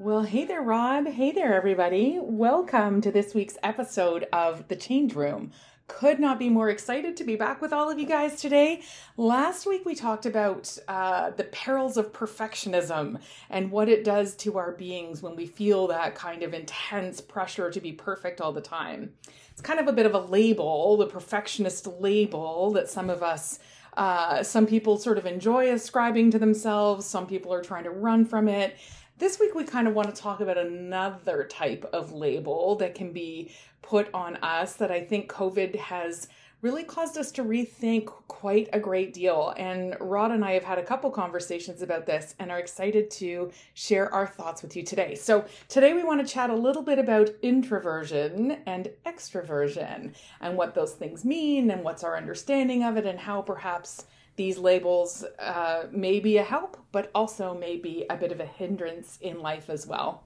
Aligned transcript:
Well, 0.00 0.22
hey 0.22 0.44
there, 0.44 0.62
Rod. 0.62 1.08
Hey 1.08 1.32
there, 1.32 1.52
everybody. 1.54 2.20
Welcome 2.22 3.00
to 3.00 3.10
this 3.10 3.34
week's 3.34 3.58
episode 3.64 4.28
of 4.32 4.68
The 4.68 4.76
Change 4.76 5.16
Room. 5.16 5.50
Could 5.88 6.20
not 6.20 6.38
be 6.38 6.48
more 6.48 6.70
excited 6.70 7.16
to 7.16 7.24
be 7.24 7.34
back 7.34 7.60
with 7.60 7.72
all 7.72 7.90
of 7.90 7.98
you 7.98 8.06
guys 8.06 8.40
today. 8.40 8.82
Last 9.16 9.66
week, 9.66 9.84
we 9.84 9.96
talked 9.96 10.24
about 10.24 10.78
uh, 10.86 11.30
the 11.30 11.42
perils 11.42 11.96
of 11.96 12.12
perfectionism 12.12 13.18
and 13.50 13.72
what 13.72 13.88
it 13.88 14.04
does 14.04 14.36
to 14.36 14.56
our 14.56 14.70
beings 14.70 15.20
when 15.20 15.34
we 15.34 15.46
feel 15.46 15.88
that 15.88 16.14
kind 16.14 16.44
of 16.44 16.54
intense 16.54 17.20
pressure 17.20 17.68
to 17.68 17.80
be 17.80 17.90
perfect 17.90 18.40
all 18.40 18.52
the 18.52 18.60
time. 18.60 19.14
It's 19.50 19.60
kind 19.60 19.80
of 19.80 19.88
a 19.88 19.92
bit 19.92 20.06
of 20.06 20.14
a 20.14 20.20
label, 20.20 20.96
the 20.96 21.08
perfectionist 21.08 21.88
label 21.88 22.70
that 22.70 22.88
some 22.88 23.10
of 23.10 23.24
us 23.24 23.58
uh, 23.98 24.44
some 24.44 24.64
people 24.64 24.96
sort 24.96 25.18
of 25.18 25.26
enjoy 25.26 25.72
ascribing 25.72 26.30
to 26.30 26.38
themselves, 26.38 27.04
some 27.04 27.26
people 27.26 27.52
are 27.52 27.62
trying 27.62 27.82
to 27.82 27.90
run 27.90 28.24
from 28.24 28.46
it. 28.46 28.76
This 29.18 29.40
week, 29.40 29.56
we 29.56 29.64
kind 29.64 29.88
of 29.88 29.94
want 29.94 30.14
to 30.14 30.22
talk 30.22 30.38
about 30.38 30.58
another 30.58 31.42
type 31.42 31.84
of 31.92 32.12
label 32.12 32.76
that 32.76 32.94
can 32.94 33.12
be 33.12 33.50
put 33.82 34.08
on 34.14 34.36
us 34.36 34.74
that 34.74 34.92
I 34.92 35.00
think 35.00 35.28
COVID 35.28 35.74
has 35.74 36.28
really 36.62 36.84
caused 36.84 37.18
us 37.18 37.32
to 37.32 37.42
rethink 37.42 38.06
quite 38.28 38.68
a 38.72 38.78
great 38.78 39.12
deal. 39.12 39.54
And 39.56 39.96
Rod 40.00 40.30
and 40.30 40.44
I 40.44 40.52
have 40.52 40.62
had 40.62 40.78
a 40.78 40.84
couple 40.84 41.10
conversations 41.10 41.82
about 41.82 42.06
this 42.06 42.36
and 42.38 42.52
are 42.52 42.60
excited 42.60 43.10
to 43.12 43.50
share 43.74 44.12
our 44.14 44.26
thoughts 44.28 44.62
with 44.62 44.76
you 44.76 44.84
today. 44.84 45.16
So, 45.16 45.44
today 45.66 45.94
we 45.94 46.04
want 46.04 46.24
to 46.24 46.32
chat 46.32 46.50
a 46.50 46.54
little 46.54 46.82
bit 46.82 47.00
about 47.00 47.30
introversion 47.42 48.58
and 48.66 48.88
extroversion 49.04 50.14
and 50.40 50.56
what 50.56 50.76
those 50.76 50.92
things 50.92 51.24
mean 51.24 51.72
and 51.72 51.82
what's 51.82 52.04
our 52.04 52.16
understanding 52.16 52.84
of 52.84 52.96
it 52.96 53.04
and 53.04 53.18
how 53.18 53.42
perhaps 53.42 54.06
these 54.38 54.56
labels 54.56 55.24
uh, 55.38 55.88
may 55.90 56.20
be 56.20 56.38
a 56.38 56.44
help, 56.44 56.78
but 56.92 57.10
also 57.14 57.52
may 57.52 57.76
be 57.76 58.06
a 58.08 58.16
bit 58.16 58.32
of 58.32 58.40
a 58.40 58.46
hindrance 58.46 59.18
in 59.20 59.40
life 59.40 59.68
as 59.68 59.86
well. 59.86 60.22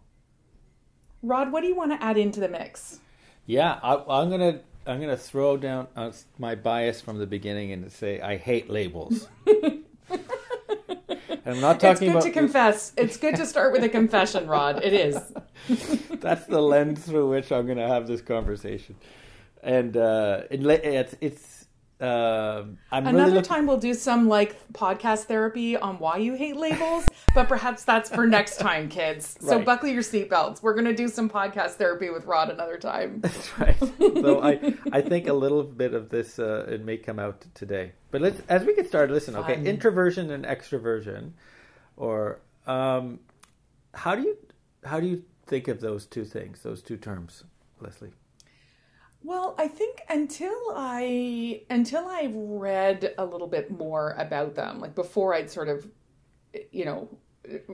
Rod, 1.23 1.51
what 1.51 1.63
do 1.63 1.67
you 1.67 1.75
want 1.75 1.93
to 1.93 2.05
add 2.05 2.19
into 2.19 2.39
the 2.39 2.49
mix? 2.49 3.01
Yeah, 3.47 3.81
I, 3.83 4.23
am 4.23 4.31
gonna 4.31 4.61
I'm 4.87 5.01
gonna 5.01 5.17
throw 5.17 5.57
down 5.57 5.89
uh, 5.97 6.13
my 6.39 6.55
bias 6.55 7.01
from 7.01 7.19
the 7.19 7.27
beginning 7.27 7.73
and 7.73 7.91
say 7.91 8.21
I 8.21 8.37
hate 8.37 8.71
labels. 8.71 9.29
I'm 11.45 11.61
not 11.61 11.81
talking. 11.81 11.91
It's 11.91 12.01
good 12.01 12.11
about... 12.11 12.23
to 12.23 12.31
confess. 12.31 12.93
It's 12.97 13.17
good 13.17 13.35
to 13.37 13.47
start 13.47 13.73
with 13.73 13.83
a 13.83 13.89
confession, 13.89 14.47
Rod. 14.47 14.85
It 14.85 14.93
is. 14.93 15.17
That's 16.21 16.47
the 16.47 16.61
lens 16.61 17.05
through 17.05 17.31
which 17.31 17.51
I'm 17.51 17.67
going 17.67 17.79
to 17.79 17.89
have 17.89 18.07
this 18.07 18.21
conversation, 18.21 18.95
and 19.63 19.97
uh, 19.97 20.43
it, 20.51 20.65
it's 20.65 21.17
it's 21.21 21.52
uh, 22.03 22.65
Another 22.91 23.31
really 23.31 23.43
time 23.43 23.67
we'll 23.67 23.79
do 23.79 23.95
some 23.95 24.29
like 24.29 24.57
podcast 24.73 25.25
therapy 25.25 25.77
on 25.77 25.99
why 26.01 26.17
you 26.17 26.35
hate 26.35 26.57
labels, 26.57 27.07
but 27.35 27.49
perhaps 27.49 27.85
that's 27.85 28.11
for 28.11 28.27
next 28.27 28.57
time, 28.59 28.89
kids. 28.89 29.37
So 29.41 29.57
right. 29.57 29.65
buckle 29.65 29.89
your 29.89 30.03
seatbelts. 30.03 30.63
We're 30.63 30.75
going 30.75 30.87
to 30.87 30.95
do 30.95 31.07
some 31.07 31.31
podcast 31.31 31.73
therapy 31.75 32.11
with 32.11 32.25
Rod 32.27 32.51
another 32.51 32.77
time. 32.77 33.21
That's 33.23 33.59
right. 33.59 33.79
so 33.79 34.43
I, 34.43 34.75
I 34.93 35.01
think 35.01 35.29
a 35.29 35.33
little 35.33 35.63
bit 35.63 35.95
of 35.95 36.09
this 36.09 36.39
uh, 36.39 36.67
it 36.69 36.85
may 36.85 36.97
come 36.97 37.19
out 37.19 37.45
today. 37.55 37.93
But 38.11 38.21
let's 38.21 38.43
as 38.49 38.65
we 38.65 38.75
get 38.75 38.89
started. 38.89 39.13
Listen, 39.13 39.35
Fun. 39.35 39.45
okay, 39.45 39.65
introversion 39.65 40.31
and 40.31 40.45
extroversion, 40.45 41.33
or 41.97 42.41
um, 42.67 43.21
how 43.95 44.17
do 44.17 44.23
you 44.23 44.37
how 44.85 44.99
do 44.99 45.07
you 45.07 45.23
think 45.47 45.69
of 45.69 45.81
those 45.81 46.07
two 46.07 46.25
things, 46.25 46.63
those 46.63 46.83
two 46.83 46.97
terms, 46.97 47.45
Lesley? 47.81 48.11
Well, 49.25 49.55
I 49.57 49.69
think 49.69 50.03
until 50.09 50.73
I 50.75 51.63
until 51.71 52.07
I 52.07 52.31
read 52.35 53.15
a 53.19 53.25
little 53.25 53.47
bit 53.47 53.71
more 53.71 54.15
about 54.19 54.55
them, 54.55 54.81
like 54.81 54.95
before 54.95 55.35
I'd 55.35 55.51
sort 55.51 55.69
of, 55.69 55.89
you 56.71 56.85
know, 56.85 57.09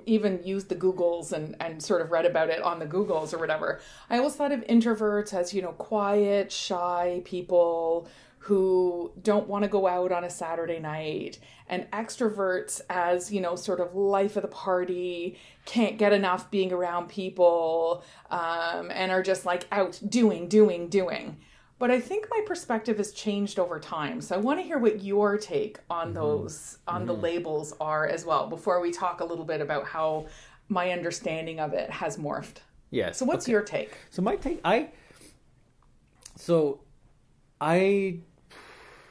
even 0.06 0.40
used 0.44 0.68
the 0.68 0.76
Googles 0.76 1.32
and 1.32 1.56
and 1.60 1.82
sort 1.82 2.02
of 2.02 2.10
read 2.10 2.26
about 2.26 2.50
it 2.50 2.62
on 2.62 2.78
the 2.78 2.86
Googles 2.86 3.32
or 3.32 3.38
whatever. 3.38 3.80
I 4.10 4.18
always 4.18 4.34
thought 4.34 4.52
of 4.52 4.60
introverts 4.66 5.32
as 5.32 5.54
you 5.54 5.62
know 5.62 5.72
quiet, 5.72 6.52
shy 6.52 7.22
people 7.24 8.08
who 8.48 9.12
don't 9.22 9.46
want 9.46 9.62
to 9.62 9.68
go 9.68 9.86
out 9.86 10.10
on 10.10 10.24
a 10.24 10.30
Saturday 10.30 10.78
night, 10.78 11.38
and 11.68 11.86
extroverts 11.90 12.80
as, 12.88 13.30
you 13.30 13.42
know, 13.42 13.54
sort 13.56 13.78
of 13.78 13.94
life 13.94 14.36
of 14.36 14.42
the 14.42 14.48
party, 14.48 15.38
can't 15.66 15.98
get 15.98 16.14
enough 16.14 16.50
being 16.50 16.72
around 16.72 17.10
people, 17.10 18.02
um, 18.30 18.90
and 18.90 19.12
are 19.12 19.22
just 19.22 19.44
like 19.44 19.66
out 19.70 20.00
doing, 20.08 20.48
doing, 20.48 20.88
doing. 20.88 21.36
But 21.78 21.90
I 21.90 22.00
think 22.00 22.26
my 22.30 22.42
perspective 22.46 22.96
has 22.96 23.12
changed 23.12 23.58
over 23.58 23.78
time. 23.78 24.22
So 24.22 24.34
I 24.34 24.38
want 24.38 24.58
to 24.60 24.64
hear 24.64 24.78
what 24.78 25.04
your 25.04 25.36
take 25.36 25.78
on 25.90 26.06
mm-hmm. 26.06 26.14
those, 26.14 26.78
on 26.88 27.00
mm-hmm. 27.00 27.06
the 27.08 27.14
labels 27.14 27.74
are 27.80 28.06
as 28.08 28.24
well, 28.24 28.48
before 28.48 28.80
we 28.80 28.90
talk 28.92 29.20
a 29.20 29.24
little 29.24 29.44
bit 29.44 29.60
about 29.60 29.84
how 29.84 30.26
my 30.70 30.90
understanding 30.90 31.60
of 31.60 31.74
it 31.74 31.90
has 31.90 32.16
morphed. 32.16 32.60
Yes. 32.90 33.18
So 33.18 33.26
what's 33.26 33.44
okay. 33.44 33.52
your 33.52 33.62
take? 33.62 33.92
So 34.08 34.22
my 34.22 34.36
take, 34.36 34.62
I, 34.64 34.88
so 36.34 36.80
I 37.60 38.20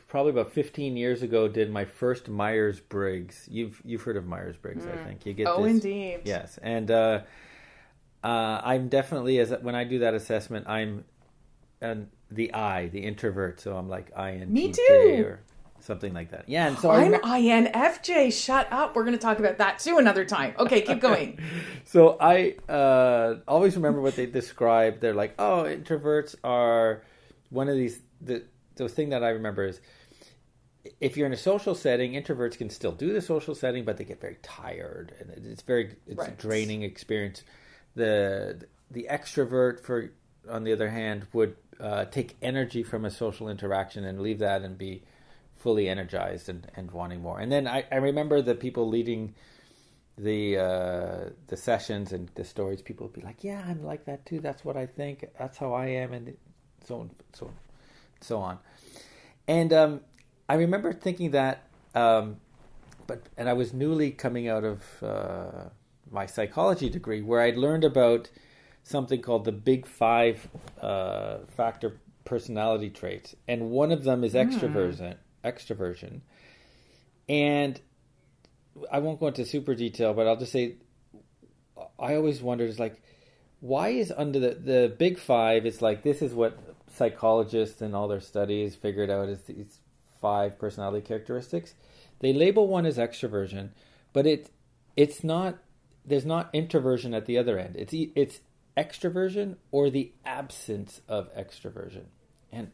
probably 0.08 0.32
about 0.32 0.52
15 0.52 0.98
years 0.98 1.22
ago 1.22 1.48
did 1.48 1.72
my 1.72 1.86
first 1.86 2.30
Myers 2.30 2.80
Briggs. 2.80 3.48
You've 3.50 3.82
you've 3.84 4.02
heard 4.02 4.18
of 4.18 4.26
Myers 4.26 4.56
Briggs, 4.58 4.86
mm. 4.86 4.94
I 4.94 5.04
think. 5.04 5.26
You 5.26 5.34
get 5.34 5.48
oh, 5.48 5.64
this, 5.64 5.72
indeed. 5.72 6.22
Yes, 6.24 6.58
and 6.62 6.90
uh, 6.90 7.22
uh, 8.24 8.62
I'm 8.64 8.88
definitely 8.88 9.40
as 9.40 9.54
when 9.62 9.76
I 9.76 9.84
do 9.84 10.00
that 10.00 10.14
assessment, 10.14 10.68
I'm 10.68 11.06
an, 11.82 12.10
the 12.32 12.54
I, 12.54 12.88
the 12.88 13.00
introvert. 13.00 13.60
So 13.60 13.76
I'm 13.76 13.90
like 13.90 14.14
INTJ 14.14 14.48
Me 14.48 14.72
too. 14.72 15.24
or 15.26 15.40
something 15.80 16.14
like 16.14 16.32
that. 16.32 16.46
Yeah, 16.48 16.68
and 16.68 16.78
so 16.78 16.92
I'm 16.92 17.16
I, 17.24 17.42
INFJ. 17.42 18.34
Shut 18.34 18.72
up. 18.72 18.96
We're 18.96 19.04
going 19.04 19.16
to 19.18 19.22
talk 19.22 19.40
about 19.40 19.58
that 19.58 19.80
too 19.80 19.98
another 19.98 20.26
time. 20.26 20.54
Okay, 20.58 20.82
keep 20.82 21.00
going. 21.00 21.40
so 21.86 22.18
I 22.20 22.56
uh, 22.70 23.36
always 23.48 23.76
remember 23.76 24.02
what 24.02 24.16
they 24.16 24.26
describe. 24.26 25.00
They're 25.00 25.14
like, 25.14 25.36
oh, 25.38 25.64
introverts 25.68 26.36
are 26.44 27.04
one 27.50 27.70
of 27.70 27.76
these. 27.76 28.00
The 28.22 28.44
the 28.76 28.90
thing 28.90 29.10
that 29.10 29.24
I 29.24 29.30
remember 29.30 29.66
is 29.66 29.82
if 31.00 31.18
you're 31.18 31.28
in 31.28 31.34
a 31.34 31.38
social 31.38 31.76
setting, 31.76 32.14
introverts 32.14 32.58
can 32.58 32.70
still 32.70 32.92
do 32.92 33.14
the 33.14 33.22
social 33.22 33.56
setting, 33.56 33.86
but 33.86 33.98
they 33.98 34.04
get 34.04 34.22
very 34.22 34.38
tired 34.42 35.14
and 35.20 35.46
it's 35.46 35.62
very 35.62 35.96
it's 36.08 36.18
right. 36.18 36.30
a 36.30 36.32
draining 36.32 36.84
experience. 36.84 37.44
The 37.96 38.66
the 38.92 39.08
extrovert, 39.10 39.82
for 39.82 40.12
on 40.50 40.64
the 40.64 40.74
other 40.74 40.90
hand, 40.90 41.28
would 41.34 41.56
uh, 41.80 42.06
take 42.06 42.38
energy 42.42 42.84
from 42.84 43.06
a 43.06 43.12
social 43.12 43.50
interaction 43.50 44.06
and 44.06 44.22
leave 44.22 44.40
that 44.40 44.62
and 44.62 44.78
be 44.78 45.04
fully 45.56 45.90
energized 45.90 46.50
and, 46.50 46.70
and 46.76 46.92
wanting 46.92 47.22
more. 47.22 47.40
And 47.40 47.52
then 47.52 47.68
I, 47.68 47.86
I 47.92 47.98
remember 47.98 48.42
the 48.42 48.56
people 48.56 48.88
leading 48.88 49.34
the 50.18 50.58
uh, 50.58 51.30
the 51.48 51.58
sessions 51.58 52.12
and 52.12 52.30
the 52.36 52.44
stories. 52.44 52.82
People 52.82 53.08
would 53.08 53.14
be 53.14 53.22
like, 53.22 53.44
"Yeah, 53.44 53.64
I'm 53.68 53.84
like 53.84 54.06
that 54.06 54.26
too. 54.26 54.40
That's 54.40 54.66
what 54.66 54.78
I 54.78 54.86
think. 54.86 55.26
That's 55.38 55.58
how 55.58 55.74
I 55.74 55.88
am," 55.88 56.14
and 56.14 56.36
so 56.86 57.02
on, 57.02 57.12
so 57.34 57.48
on, 57.48 57.54
so 58.22 58.40
on. 58.40 58.60
And 59.48 59.72
um, 59.74 60.02
I 60.50 60.56
remember 60.56 60.94
thinking 60.94 61.32
that, 61.32 61.64
um, 61.94 62.38
but 63.06 63.24
and 63.38 63.50
I 63.50 63.54
was 63.54 63.74
newly 63.74 64.12
coming 64.12 64.48
out 64.48 64.64
of 64.64 64.82
uh, 65.04 65.70
my 66.12 66.26
psychology 66.26 66.90
degree, 66.90 67.22
where 67.22 67.42
I'd 67.42 67.58
learned 67.58 67.84
about 67.84 68.30
something 68.84 69.22
called 69.22 69.46
the 69.46 69.52
Big 69.52 69.86
Five 69.86 70.48
uh, 70.82 71.40
factor 71.56 72.00
personality 72.26 72.90
traits, 72.90 73.36
and 73.48 73.70
one 73.72 73.92
of 73.92 74.04
them 74.04 74.24
is 74.24 74.34
hmm. 74.34 74.40
extroversion. 74.40 75.16
Extroversion, 75.44 76.22
and 77.28 77.80
I 78.92 79.00
won't 79.00 79.20
go 79.20 79.28
into 79.28 79.46
super 79.46 79.76
detail, 79.76 80.14
but 80.14 80.28
I'll 80.28 80.38
just 80.38 80.52
say 80.52 80.76
I 82.00 82.16
always 82.16 82.42
wondered 82.42 82.70
is 82.70 82.80
like 82.80 83.02
why 83.60 83.90
is 83.90 84.14
under 84.16 84.40
the 84.40 84.54
the 84.56 84.96
Big 84.98 85.20
Five? 85.20 85.66
It's 85.66 85.82
like 85.82 86.04
this 86.04 86.22
is 86.22 86.34
what 86.34 86.58
psychologists 86.94 87.82
and 87.82 87.96
all 87.96 88.08
their 88.08 88.20
studies 88.20 88.76
figured 88.76 89.10
out 89.10 89.30
is 89.30 89.42
these 89.44 89.80
five 90.20 90.60
personality 90.60 91.06
characteristics. 91.06 91.74
They 92.20 92.34
label 92.34 92.68
one 92.68 92.86
as 92.86 92.98
extroversion, 92.98 93.70
but 94.14 94.26
it 94.26 94.50
it's 94.96 95.24
not 95.24 95.58
there's 96.06 96.26
not 96.26 96.50
introversion 96.54 97.14
at 97.14 97.26
the 97.26 97.38
other 97.38 97.60
end. 97.60 97.76
It's 97.78 97.94
it's 97.94 98.40
extroversion 98.78 99.58
or 99.72 99.90
the 99.90 100.12
absence 100.26 101.02
of 101.08 101.34
extroversion. 101.36 102.06
And 102.52 102.72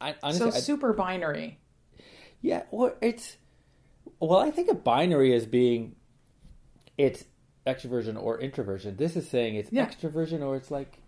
I 0.00 0.14
honestly 0.22 0.50
So 0.50 0.58
super 0.58 0.92
I, 0.92 0.96
binary. 0.96 1.58
Yeah, 2.40 2.64
or 2.70 2.94
it's 3.00 3.36
well, 4.20 4.38
I 4.38 4.50
think 4.50 4.70
a 4.70 4.74
binary 4.74 5.34
as 5.34 5.46
being 5.46 5.96
it's 6.98 7.24
extroversion 7.66 8.20
or 8.20 8.38
introversion. 8.40 8.96
This 8.96 9.16
is 9.16 9.28
saying 9.28 9.56
it's 9.56 9.72
yeah. 9.72 9.86
extroversion 9.86 10.42
or 10.42 10.56
it's 10.56 10.70
like 10.70 10.98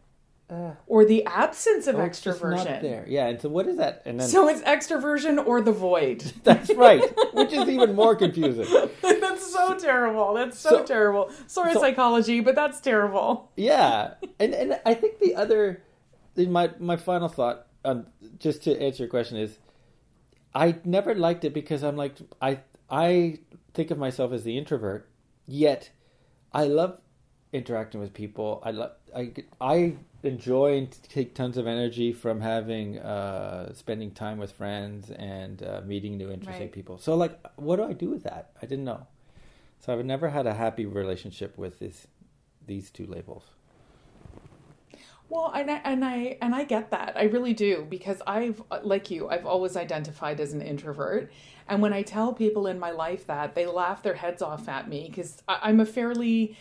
uh, 0.49 0.73
or 0.87 1.05
the 1.05 1.25
absence 1.25 1.87
of 1.87 1.97
oh, 1.97 1.99
extroversion. 1.99 2.81
there, 2.81 3.05
yeah. 3.09 3.27
And 3.27 3.41
so, 3.41 3.49
what 3.49 3.67
is 3.67 3.79
that? 3.79 4.03
And 4.05 4.21
then 4.21 4.29
so 4.29 4.49
it's 4.49 4.61
extroversion 4.63 5.45
or 5.45 5.61
the 5.61 5.73
void. 5.73 6.21
That's 6.45 6.73
right, 6.75 7.03
which 7.33 7.53
is 7.53 7.69
even 7.69 7.95
more 7.95 8.15
confusing. 8.15 8.67
that's 9.03 9.53
so 9.53 9.77
terrible. 9.77 10.35
That's 10.35 10.59
so, 10.59 10.71
so 10.71 10.85
terrible. 10.85 11.31
Sorry, 11.47 11.73
so, 11.73 11.81
psychology, 11.81 12.41
but 12.41 12.55
that's 12.55 12.81
terrible. 12.81 13.51
Yeah, 13.57 14.15
and 14.39 14.55
and 14.55 14.81
I 14.87 14.95
think 14.95 15.19
the 15.19 15.35
other, 15.35 15.83
my 16.37 16.71
my 16.79 16.97
final 16.97 17.29
thought, 17.29 17.67
um, 17.85 18.07
just 18.39 18.63
to 18.65 18.81
answer 18.81 19.03
your 19.03 19.11
question 19.11 19.37
is, 19.37 19.59
I 20.55 20.77
never 20.85 21.15
liked 21.15 21.45
it 21.45 21.55
because 21.55 21.83
I'm 21.83 21.97
like 21.97 22.17
I 22.41 22.61
I 22.89 23.41
think 23.75 23.91
of 23.91 23.99
myself 23.99 24.33
as 24.33 24.45
the 24.45 24.57
introvert, 24.57 25.09
yet 25.47 25.91
I 26.53 26.65
love 26.65 27.01
interacting 27.53 28.01
with 28.01 28.13
people. 28.15 28.63
I 28.65 28.71
lo- 28.71 28.93
I 29.15 29.33
I 29.61 29.95
enjoy 30.27 30.77
and 30.79 30.91
take 31.09 31.35
tons 31.35 31.57
of 31.57 31.67
energy 31.67 32.13
from 32.13 32.41
having 32.41 32.99
uh, 32.99 33.73
spending 33.75 34.11
time 34.11 34.39
with 34.39 34.53
friends 34.53 35.11
and 35.11 35.63
uh, 35.63 35.81
meeting 35.85 36.17
new 36.17 36.31
interesting 36.31 36.67
Right. 36.67 36.73
people. 36.73 36.99
So 36.99 37.15
like, 37.17 37.39
what 37.57 37.77
do 37.77 37.85
I 37.85 37.93
do 37.93 38.11
with 38.11 38.23
that? 38.25 38.51
I 38.63 38.67
didn't 38.67 38.85
know. 38.85 39.07
So 39.81 39.93
I've 39.93 40.05
never 40.05 40.31
had 40.31 40.47
a 40.47 40.55
happy 40.55 40.87
relationship 40.87 41.57
with 41.57 41.79
this 41.79 42.07
these 42.67 42.91
two 42.91 43.07
labels. 43.07 43.45
Well, 45.29 45.51
and 45.55 45.71
I, 45.71 45.81
and 45.85 46.05
I 46.05 46.39
and 46.41 46.55
I 46.55 46.65
get 46.65 46.91
that. 46.93 47.15
I 47.17 47.25
really 47.25 47.53
do 47.53 47.87
because 47.89 48.23
I've 48.27 48.63
like 48.83 49.11
you, 49.11 49.29
I've 49.29 49.47
always 49.47 49.77
identified 49.77 50.41
as 50.41 50.53
an 50.53 50.63
introvert. 50.63 51.33
And 51.69 51.83
when 51.83 51.93
I 51.93 52.03
tell 52.03 52.33
people 52.33 52.69
in 52.69 52.79
my 52.79 52.93
life 52.93 53.27
that, 53.27 53.55
they 53.57 53.67
laugh 53.67 54.03
their 54.03 54.15
heads 54.15 54.41
off 54.41 54.69
at 54.69 54.89
me 54.89 55.09
because 55.09 55.43
I'm 55.49 55.81
a 55.81 55.87
fairly 55.87 56.57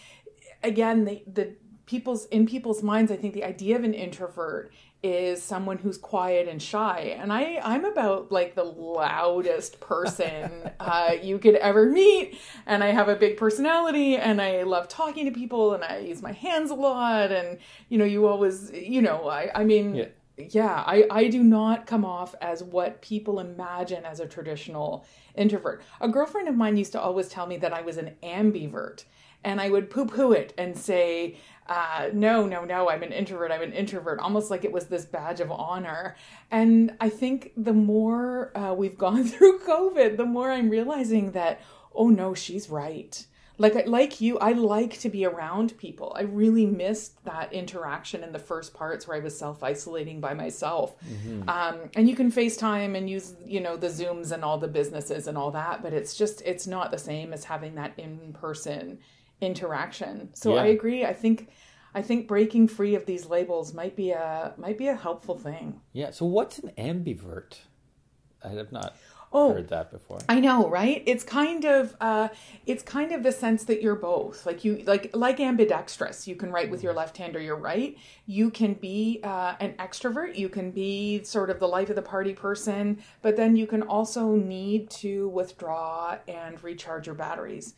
again, 0.64 1.06
the 1.06 1.24
the 1.32 1.56
people's 1.86 2.26
in 2.28 2.46
people's 2.46 2.82
minds, 2.84 3.12
I 3.12 3.16
think 3.18 3.34
the 3.34 3.44
idea 3.44 3.76
of 3.76 3.84
an 3.84 3.94
introvert 3.94 4.72
is 5.04 5.44
someone 5.44 5.78
who's 5.78 6.00
quiet 6.00 6.48
and 6.48 6.60
shy. 6.62 7.16
And 7.20 7.32
I 7.32 7.60
I'm 7.64 7.86
about 7.86 8.32
like 8.32 8.56
the 8.56 8.64
loudest 8.64 9.80
person 9.92 10.72
uh, 10.80 11.14
you 11.22 11.38
could 11.38 11.56
ever 11.56 11.86
meet. 11.90 12.40
And 12.66 12.84
I 12.84 12.88
have 12.88 13.08
a 13.08 13.16
big 13.16 13.38
personality 13.38 14.16
and 14.18 14.42
I 14.42 14.64
love 14.64 14.88
talking 14.88 15.26
to 15.26 15.32
people 15.32 15.74
and 15.76 15.84
I 15.84 16.00
use 16.00 16.22
my 16.22 16.32
hands 16.32 16.72
a 16.72 16.76
lot 16.76 17.32
and 17.32 17.60
you 17.90 17.98
know, 17.98 18.06
you 18.06 18.28
always 18.28 18.72
you 18.74 19.02
know, 19.02 19.28
I 19.30 19.52
I 19.54 19.64
mean 19.64 19.96
Yeah. 19.96 20.06
yeah, 20.38 20.84
I, 20.86 21.06
I 21.12 21.28
do 21.28 21.44
not 21.44 21.86
come 21.86 22.04
off 22.04 22.34
as 22.42 22.64
what 22.64 23.02
people 23.02 23.40
imagine 23.40 24.06
as 24.06 24.20
a 24.20 24.26
traditional 24.26 25.06
introvert. 25.36 25.84
A 26.02 26.08
girlfriend 26.10 26.48
of 26.48 26.56
mine 26.56 26.78
used 26.78 26.94
to 26.94 27.02
always 27.02 27.30
tell 27.30 27.46
me 27.48 27.58
that 27.58 27.74
I 27.74 27.82
was 27.82 27.98
an 27.98 28.16
ambivert, 28.24 29.06
and 29.44 29.62
I 29.62 29.70
would 29.70 29.90
poo 29.90 30.06
poo 30.06 30.32
it 30.34 30.54
and 30.58 30.78
say, 30.78 31.38
uh, 31.68 32.10
no, 32.14 32.46
no, 32.46 32.64
no, 32.64 32.90
I'm 32.90 33.02
an 33.02 33.12
introvert, 33.12 33.52
I'm 33.52 33.62
an 33.62 33.74
introvert, 33.74 34.20
almost 34.20 34.52
like 34.52 34.64
it 34.64 34.72
was 34.72 34.86
this 34.86 35.06
badge 35.06 35.40
of 35.40 35.52
honor. 35.52 36.16
And 36.52 36.96
I 37.02 37.10
think 37.10 37.54
the 37.58 37.74
more 37.74 38.56
uh, 38.56 38.74
we've 38.74 38.98
gone 39.06 39.24
through 39.26 39.60
COVID, 39.60 40.18
the 40.18 40.26
more 40.26 40.52
I'm 40.52 40.70
realizing 40.70 41.32
that, 41.32 41.62
oh 41.94 42.10
no, 42.10 42.34
she's 42.34 42.70
right. 42.70 43.26
Like 43.58 43.88
like 43.88 44.20
you 44.20 44.38
i 44.40 44.52
like 44.52 45.00
to 45.00 45.10
be 45.10 45.26
around 45.26 45.78
people. 45.78 46.14
I 46.18 46.24
really 46.24 46.66
missed 46.66 47.24
that 47.24 47.54
interaction 47.54 48.22
in 48.22 48.34
the 48.34 48.40
first 48.40 48.74
parts 48.74 49.08
where 49.08 49.16
i 49.16 49.22
was 49.22 49.38
self-isolating 49.38 50.20
by 50.20 50.34
myself. 50.34 50.96
Um, 51.48 51.90
and 51.96 52.10
you 52.10 52.18
can 52.18 52.32
facetime 52.34 52.98
and 52.98 53.10
use 53.10 53.34
you 53.46 53.62
know 53.62 53.78
the 53.78 53.88
zooms 53.88 54.34
and 54.34 54.44
all 54.44 54.58
the 54.58 54.68
businesses 54.68 55.28
and 55.28 55.38
all 55.38 55.52
that 55.52 55.82
but 55.82 55.94
it's 55.94 56.18
just 56.18 56.42
it's 56.42 56.68
not 56.68 56.92
the 56.92 56.98
same 56.98 57.32
as 57.32 57.46
having 57.46 57.76
that 57.76 57.94
in-person 57.98 59.00
interaction 59.42 60.30
so 60.34 60.56
i 60.56 60.66
agree 60.66 61.06
i 61.06 61.14
think 61.14 61.50
i 61.94 62.02
think 62.02 62.28
breaking 62.28 62.68
free 62.68 62.96
of 62.96 63.06
these 63.06 63.26
labels 63.26 63.74
might 63.74 63.96
be 63.96 64.12
a 64.12 64.54
might 64.58 64.78
be 64.78 64.88
a 64.88 64.96
helpful 64.96 65.38
thing 65.38 65.82
Yeah. 65.94 66.12
So 66.12 66.26
what's 66.26 66.60
an 66.60 66.72
ambivert? 66.78 67.60
I 68.44 68.50
have 68.50 68.72
not 68.72 68.96
oh 69.34 69.54
heard 69.54 69.70
that 69.70 69.92
before. 69.92 70.20
I 70.30 70.40
know, 70.40 70.70
right? 70.70 71.04
It's 71.06 71.24
kind 71.24 71.66
of 71.66 71.96
uh 72.00 72.30
it's 72.66 72.84
kind 72.84 73.12
of 73.12 73.24
the 73.24 73.32
sense 73.32 73.66
that 73.66 73.82
you're 73.82 73.96
both. 73.96 74.46
Like 74.46 74.64
you 74.64 74.84
like 74.86 75.12
like 75.14 75.40
ambidextrous. 75.40 76.28
You 76.28 76.36
can 76.36 76.52
write 76.52 76.70
with 76.70 76.84
your 76.84 76.94
left 76.94 77.18
hand 77.18 77.36
or 77.36 77.42
your 77.42 77.56
right. 77.56 77.98
You 78.26 78.50
can 78.52 78.76
be 78.76 79.20
uh 79.24 79.56
an 79.60 79.74
extrovert, 79.74 80.38
you 80.38 80.50
can 80.50 80.72
be 80.72 81.24
sort 81.24 81.50
of 81.50 81.60
the 81.60 81.68
life 81.68 81.90
of 81.90 81.96
the 81.96 82.02
party 82.02 82.34
person, 82.34 83.00
but 83.22 83.36
then 83.36 83.56
you 83.56 83.68
can 83.68 83.82
also 83.82 84.36
need 84.36 84.90
to 84.92 85.30
withdraw 85.30 86.18
and 86.28 86.64
recharge 86.64 87.08
your 87.08 87.16
batteries. 87.16 87.74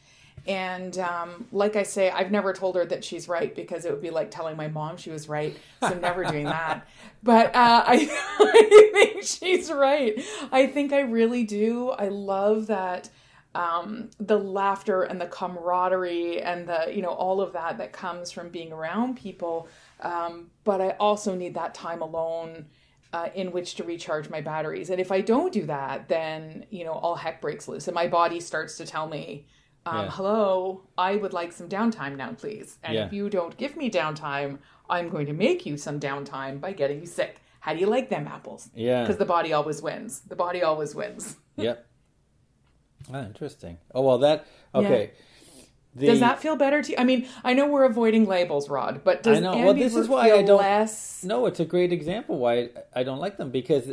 And 0.47 0.97
um, 0.97 1.45
like 1.51 1.75
I 1.75 1.83
say, 1.83 2.09
I've 2.09 2.31
never 2.31 2.53
told 2.53 2.75
her 2.75 2.85
that 2.85 3.03
she's 3.03 3.27
right 3.27 3.53
because 3.53 3.83
it 3.83 3.91
would 3.91 4.01
be 4.01 4.11
like 4.11 4.31
telling 4.31 4.55
my 4.55 4.69
mom 4.69 4.95
she 4.95 5.09
was 5.09 5.27
right. 5.27 5.57
So 5.81 5.87
I'm 5.87 6.01
never 6.01 6.23
doing 6.23 6.45
that. 6.45 6.87
But 7.23 7.47
uh, 7.47 7.83
I, 7.85 7.93
I 8.39 8.89
think 8.93 9.23
she's 9.23 9.71
right. 9.71 10.23
I 10.51 10.67
think 10.67 10.93
I 10.93 11.01
really 11.01 11.43
do. 11.43 11.89
I 11.89 12.07
love 12.09 12.67
that 12.67 13.09
um, 13.57 14.11
the 14.19 14.37
laughter 14.37 15.03
and 15.03 15.19
the 15.19 15.25
camaraderie 15.25 16.41
and 16.41 16.67
the 16.67 16.91
you 16.93 17.01
know 17.01 17.09
all 17.09 17.41
of 17.41 17.53
that 17.53 17.79
that 17.79 17.91
comes 17.91 18.31
from 18.31 18.49
being 18.49 18.71
around 18.71 19.17
people. 19.17 19.67
Um, 19.99 20.51
but 20.63 20.79
I 20.79 20.91
also 20.91 21.35
need 21.35 21.55
that 21.55 21.73
time 21.73 22.01
alone. 22.01 22.67
Uh, 23.13 23.29
in 23.35 23.53
which 23.53 23.75
to 23.75 23.85
recharge 23.85 24.29
my 24.29 24.41
batteries, 24.41 24.89
and 24.89 24.99
if 24.99 25.13
I 25.13 25.21
don't 25.21 25.53
do 25.53 25.65
that, 25.67 26.09
then 26.09 26.65
you 26.69 26.83
know 26.83 26.91
all 26.91 27.15
heck 27.15 27.39
breaks 27.39 27.65
loose, 27.69 27.87
and 27.87 27.95
my 27.95 28.05
body 28.05 28.41
starts 28.41 28.75
to 28.77 28.85
tell 28.85 29.07
me, 29.07 29.47
um, 29.87 30.05
Yeah. 30.05 30.11
hello, 30.11 30.81
I 30.97 31.15
would 31.15 31.33
like 31.33 31.51
some 31.53 31.69
downtime 31.69 32.15
now, 32.17 32.33
please. 32.33 32.77
And 32.83 32.93
Yeah. 32.95 33.05
if 33.05 33.13
you 33.13 33.29
don't 33.29 33.55
give 33.57 33.75
me 33.77 33.89
downtime, 33.89 34.59
I'm 34.89 35.09
going 35.09 35.25
to 35.27 35.33
make 35.33 35.65
you 35.65 35.77
some 35.77 35.99
downtime 35.99 36.59
by 36.59 36.73
getting 36.73 36.99
you 36.99 37.05
sick. 37.05 37.41
How 37.59 37.73
do 37.73 37.79
you 37.79 37.87
like 37.87 38.09
them 38.09 38.27
apples? 38.27 38.69
Yeah. 38.75 39.01
Because 39.03 39.17
the 39.17 39.25
body 39.25 39.53
always 39.53 39.81
wins. 39.81 40.21
The 40.21 40.35
body 40.35 40.63
always 40.63 40.93
wins. 40.95 41.35
Yep. 41.57 41.87
Ah, 43.11 43.25
interesting. 43.25 43.79
Oh 43.95 44.01
well, 44.01 44.19
that 44.19 44.45
okay. 44.75 45.11
The, 45.95 46.05
Does 46.05 46.19
that 46.19 46.37
feel 46.39 46.55
better 46.55 46.83
to 46.83 46.91
you? 46.91 46.97
I 46.99 47.03
mean, 47.03 47.27
I 47.43 47.53
know 47.53 47.65
we're 47.65 47.85
avoiding 47.85 48.27
labels, 48.27 48.69
Rod, 48.69 49.01
but 49.03 49.23
does 49.23 49.37
I 49.37 49.39
know. 49.39 49.57
Well, 49.57 49.73
this 49.73 49.95
is 49.95 50.07
why 50.07 50.29
I 50.31 50.43
don't- 50.43 50.57
less? 50.59 51.23
No, 51.23 51.47
it's 51.47 51.59
a 51.59 51.65
great 51.65 51.91
example 51.91 52.37
why 52.37 52.69
I 52.93 53.01
don't 53.01 53.17
like 53.17 53.37
them 53.37 53.49
because 53.49 53.91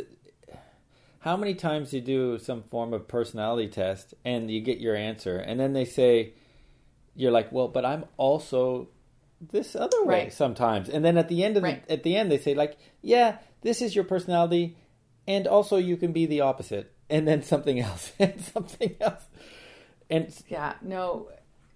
how 1.25 1.35
many 1.35 1.55
times 1.55 1.91
you 1.91 1.99
do 2.01 2.37
some 2.37 2.61
form 2.61 2.93
of 2.93 3.07
personality 3.07 3.67
test 3.67 4.13
and 4.23 4.51
you 4.51 4.61
get 4.61 4.77
your 4.79 4.95
answer 4.95 5.37
and 5.37 5.59
then 5.59 5.73
they 5.73 5.83
say 5.85 6.33
you're 7.15 7.31
like, 7.31 7.51
well, 7.51 7.67
but 7.67 7.83
I'm 7.83 8.05
also 8.17 8.89
this 9.41 9.75
other 9.75 10.03
way 10.05 10.23
Right. 10.25 10.33
sometimes, 10.33 10.87
and 10.87 11.03
then 11.03 11.17
at 11.17 11.27
the 11.27 11.43
end 11.43 11.57
of 11.57 11.63
Right. 11.63 11.85
the, 11.87 11.93
at 11.93 12.03
the 12.03 12.15
end 12.15 12.31
they 12.31 12.37
say 12.37 12.53
like, 12.53 12.77
yeah, 13.01 13.37
this 13.61 13.81
is 13.81 13.95
your 13.95 14.03
personality, 14.03 14.77
and 15.27 15.47
also 15.47 15.77
you 15.77 15.97
can 15.97 16.11
be 16.13 16.25
the 16.27 16.41
opposite, 16.41 16.93
and 17.09 17.27
then 17.27 17.41
something 17.41 17.79
else 17.89 18.11
and 18.19 18.39
something 18.41 18.95
else, 19.01 19.23
and 20.09 20.31
Yeah, 20.47 20.73
no, 20.81 21.29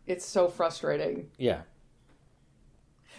it's 0.05 0.25
so 0.25 0.47
frustrating. 0.47 1.31
yeah, 1.37 1.61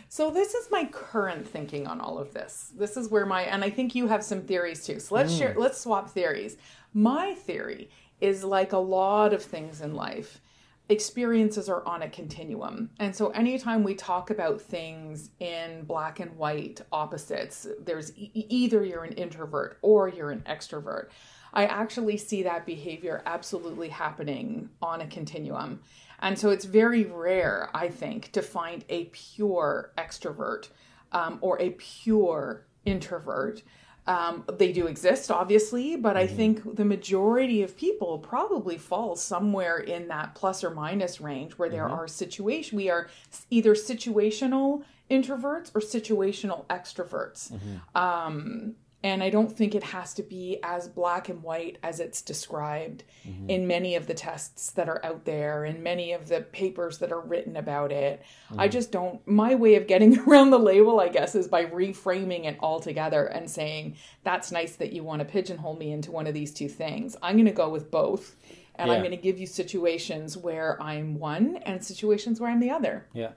So 0.08 0.30
this 0.30 0.54
is 0.54 0.70
my 0.70 0.86
current 0.86 1.46
thinking 1.46 1.86
on 1.86 2.00
all 2.00 2.18
of 2.18 2.34
this. 2.34 2.72
This 2.76 2.96
is 2.96 3.08
where 3.08 3.26
my 3.26 3.42
and 3.42 3.62
I 3.62 3.70
think 3.70 3.94
you 3.94 4.08
have 4.08 4.24
some 4.24 4.42
theories 4.42 4.84
too. 4.84 5.00
So 5.00 5.14
let's 5.14 5.32
mm. 5.32 5.38
share 5.38 5.54
let's 5.56 5.80
swap 5.80 6.10
theories. 6.10 6.56
My 6.92 7.34
theory 7.34 7.90
is 8.20 8.44
like 8.44 8.72
a 8.72 8.78
lot 8.78 9.32
of 9.32 9.42
things 9.42 9.80
in 9.80 9.94
life. 9.94 10.40
Experiences 10.88 11.68
are 11.68 11.86
on 11.86 12.02
a 12.02 12.08
continuum. 12.08 12.90
And 12.98 13.14
so 13.14 13.28
anytime 13.28 13.84
we 13.84 13.94
talk 13.94 14.30
about 14.30 14.60
things 14.60 15.30
in 15.38 15.84
black 15.84 16.18
and 16.18 16.36
white 16.36 16.80
opposites, 16.90 17.68
there's 17.78 18.16
e- 18.18 18.32
either 18.34 18.84
you're 18.84 19.04
an 19.04 19.12
introvert 19.12 19.78
or 19.82 20.08
you're 20.08 20.32
an 20.32 20.42
extrovert. 20.48 21.10
I 21.52 21.66
actually 21.66 22.16
see 22.16 22.42
that 22.42 22.66
behavior 22.66 23.22
absolutely 23.26 23.88
happening 23.88 24.70
on 24.82 25.00
a 25.00 25.06
continuum. 25.06 25.80
And 26.20 26.38
so 26.38 26.50
it's 26.50 26.64
very 26.64 27.04
rare, 27.04 27.70
I 27.74 27.88
think, 27.88 28.32
to 28.32 28.42
find 28.42 28.84
a 28.88 29.04
pure 29.06 29.92
extrovert 29.96 30.68
um, 31.12 31.38
or 31.40 31.60
a 31.60 31.70
pure 31.70 32.66
introvert. 32.84 33.62
Um, 34.06 34.44
they 34.58 34.72
do 34.72 34.86
exist, 34.86 35.30
obviously, 35.30 35.94
but 35.96 36.16
I 36.16 36.26
think 36.26 36.76
the 36.76 36.84
majority 36.84 37.62
of 37.62 37.76
people 37.76 38.18
probably 38.18 38.76
fall 38.76 39.14
somewhere 39.14 39.78
in 39.78 40.08
that 40.08 40.34
plus 40.34 40.64
or 40.64 40.70
minus 40.70 41.20
range 41.20 41.52
where 41.52 41.68
there 41.68 41.88
are 41.88 42.08
situation. 42.08 42.76
We 42.76 42.90
are 42.90 43.08
either 43.50 43.74
situational 43.74 44.82
introverts 45.10 45.70
or 45.74 45.80
situational 45.80 46.64
extroverts. 46.66 47.52
Um, 47.94 48.74
and 49.02 49.22
I 49.22 49.30
don't 49.30 49.50
think 49.50 49.74
it 49.74 49.82
has 49.82 50.12
to 50.14 50.22
be 50.22 50.58
as 50.62 50.86
black 50.88 51.28
and 51.30 51.42
white 51.42 51.78
as 51.82 52.00
it's 52.00 52.20
described 52.20 53.04
in 53.48 53.66
many 53.66 53.94
of 53.96 54.06
the 54.06 54.12
tests 54.14 54.72
that 54.72 54.88
are 54.90 55.02
out 55.04 55.24
there 55.24 55.64
and 55.64 55.82
many 55.82 56.12
of 56.12 56.28
the 56.28 56.42
papers 56.42 56.98
that 56.98 57.10
are 57.10 57.20
written 57.20 57.56
about 57.56 57.92
it. 57.92 58.22
I 58.58 58.68
just 58.68 58.92
don't. 58.92 59.26
My 59.26 59.54
way 59.54 59.76
of 59.76 59.86
getting 59.86 60.18
around 60.28 60.50
the 60.50 60.58
label, 60.58 61.00
I 61.00 61.08
guess, 61.08 61.34
is 61.34 61.48
by 61.48 61.64
reframing 61.64 62.44
it 62.44 62.58
altogether 62.60 63.24
and 63.26 63.50
saying, 63.50 63.96
that's 64.22 64.52
nice 64.52 64.76
that 64.76 64.92
you 64.92 65.02
want 65.02 65.20
to 65.20 65.24
pigeonhole 65.24 65.76
me 65.76 65.92
into 65.92 66.10
one 66.10 66.26
of 66.26 66.34
these 66.34 66.52
two 66.52 66.68
things. 66.68 67.16
I'm 67.22 67.36
going 67.36 67.46
to 67.46 67.52
go 67.52 67.70
with 67.70 67.90
both. 67.90 68.36
And 68.76 68.90
I'm 68.90 69.00
going 69.00 69.10
to 69.10 69.16
give 69.18 69.38
you 69.38 69.46
situations 69.46 70.38
where 70.38 70.82
I'm 70.82 71.18
one 71.18 71.56
and 71.66 71.84
situations 71.84 72.40
where 72.40 72.50
I'm 72.50 72.60
the 72.60 72.70
other. 72.70 73.06
yeah. 73.12 73.32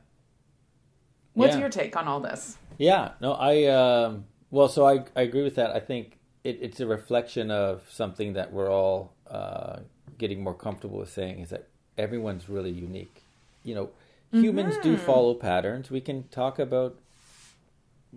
What's 1.34 1.56
Yeah. 1.56 1.62
your 1.62 1.70
take 1.70 1.98
on 1.98 2.08
all 2.08 2.20
this? 2.20 2.58
Yeah, 2.78 3.12
no, 3.20 3.34
I 3.34 3.66
um, 3.66 4.26
well, 4.54 4.68
so 4.68 4.86
I 4.86 5.04
I 5.16 5.22
agree 5.30 5.44
with 5.44 5.56
that. 5.56 5.72
I 5.76 5.80
think 5.80 6.20
it, 6.44 6.60
it's 6.62 6.80
a 6.80 6.86
reflection 6.86 7.50
of 7.50 7.82
something 7.90 8.34
that 8.34 8.54
we're 8.54 8.72
all 8.72 9.14
uh, 9.28 9.80
getting 10.18 10.44
more 10.44 10.54
comfortable 10.54 11.00
with 11.00 11.10
saying 11.12 11.40
is 11.40 11.50
that 11.50 11.68
everyone's 11.98 12.48
really 12.48 12.70
unique. 12.72 13.24
You 13.64 13.74
know, 13.76 13.90
humans 14.32 14.76
do 14.84 14.96
follow 14.98 15.34
patterns. 15.34 15.90
We 15.90 16.02
can 16.02 16.28
talk 16.30 16.60
about 16.60 17.00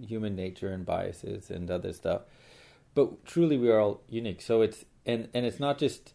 human 0.07 0.37
nature 0.37 0.69
and 0.73 0.85
biases 0.85 1.51
and 1.51 1.71
other 1.71 1.93
stuff, 1.95 2.23
but 2.95 3.25
truly 3.25 3.57
we 3.57 3.71
are 3.71 3.81
all 3.81 4.03
unique. 4.09 4.43
So 4.43 4.61
it's 4.61 4.85
and 5.07 5.29
and 5.33 5.47
it's 5.47 5.59
not 5.61 5.79
just 5.79 6.13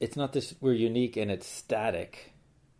it's 0.00 0.16
not 0.16 0.32
just 0.32 0.54
we're 0.60 0.72
unique 0.72 1.16
and 1.16 1.30
it's 1.30 1.46
static. 1.46 2.32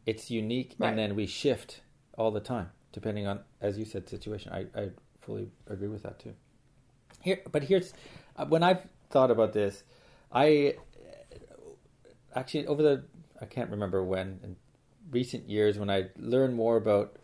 It's 0.07 0.31
unique 0.31 0.75
Right. 0.79 0.88
and 0.88 0.99
then 0.99 1.14
we 1.14 1.26
shift 1.26 1.83
all 2.19 2.31
the 2.33 2.40
time, 2.40 2.71
depending 2.93 3.26
on, 3.29 3.40
as 3.61 3.79
you 3.79 3.85
said, 3.85 4.09
situation. 4.09 4.50
I, 4.52 4.67
I 4.75 4.90
fully 5.30 5.49
agree 5.68 5.88
with 5.88 6.02
that 6.02 6.18
too. 6.18 6.34
Here, 7.20 7.40
but 7.52 7.62
here's 7.62 7.92
uh, 8.37 8.46
when 8.46 8.62
I've 8.62 8.82
thought 9.10 9.30
about 9.30 9.52
this, 9.52 9.84
I 10.32 10.75
actually 12.34 12.66
over 12.66 12.82
the 12.82 13.04
I 13.40 13.44
can't 13.44 13.70
remember 13.70 14.02
when 14.02 14.40
in 14.42 14.56
recent 15.10 15.49
years 15.49 15.78
when 15.78 15.90
I 15.90 16.08
learned 16.18 16.54
more 16.54 16.76
about, 16.76 17.16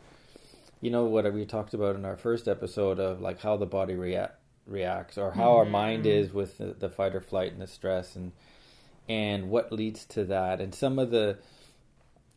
you 0.80 0.90
know, 0.90 1.04
what 1.04 1.30
we 1.32 1.44
talked 1.44 1.75
about 1.75 1.96
in 1.96 2.04
our 2.04 2.16
first 2.16 2.46
episode 2.48 3.00
of 3.00 3.20
like 3.20 3.40
how 3.40 3.56
the 3.56 3.66
body 3.66 3.94
react 3.94 4.38
reacts 4.66 5.16
or 5.16 5.30
how 5.32 5.50
mm-hmm. 5.50 5.58
our 5.58 5.64
mind 5.64 6.06
is 6.06 6.32
with 6.32 6.58
the, 6.58 6.75
the 6.78 6.88
fight 6.88 7.14
or 7.14 7.20
flight 7.20 7.52
and 7.52 7.60
the 7.60 7.66
stress 7.66 8.16
and 8.16 8.32
and 9.08 9.48
what 9.48 9.72
leads 9.72 10.04
to 10.04 10.25
that 10.25 10.60
and 10.60 10.75
some 10.75 10.98
of 10.98 11.10
the 11.10 11.38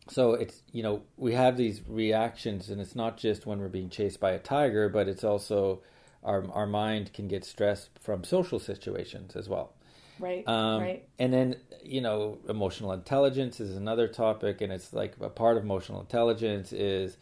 so 0.09 0.33
it's 0.33 0.63
you 0.71 0.83
know 0.83 1.03
we 1.17 1.33
have 1.33 1.57
these 1.57 1.81
reactions 1.87 2.69
and 2.69 2.81
it's 2.81 2.95
not 2.95 3.17
just 3.17 3.45
when 3.45 3.59
we're 3.59 3.67
being 3.67 3.89
chased 3.89 4.19
by 4.19 4.31
a 4.31 4.39
tiger 4.39 4.89
but 4.89 5.07
it's 5.07 5.23
also 5.23 5.81
our 6.23 6.43
our 6.51 6.65
mind 6.67 7.13
can 7.13 7.27
get 7.27 7.45
stressed 7.45 7.89
from 7.99 8.23
social 8.23 8.59
situations 8.59 9.35
as 9.35 9.47
well. 9.47 9.73
Right 10.19 10.45
um, 10.47 10.81
right. 10.81 11.07
and 11.17 11.31
then 11.31 11.55
you 11.83 12.01
know 12.01 12.39
emotional 12.49 12.91
intelligence 12.91 13.59
is 13.59 13.77
another 13.77 14.07
topic 14.07 14.59
and 14.59 14.73
it's 14.73 14.91
like 14.91 15.15
a 15.21 15.29
part 15.29 15.55
of 15.55 15.63
emotional 15.63 16.01
intelligence 16.01 16.73
is 16.73 17.17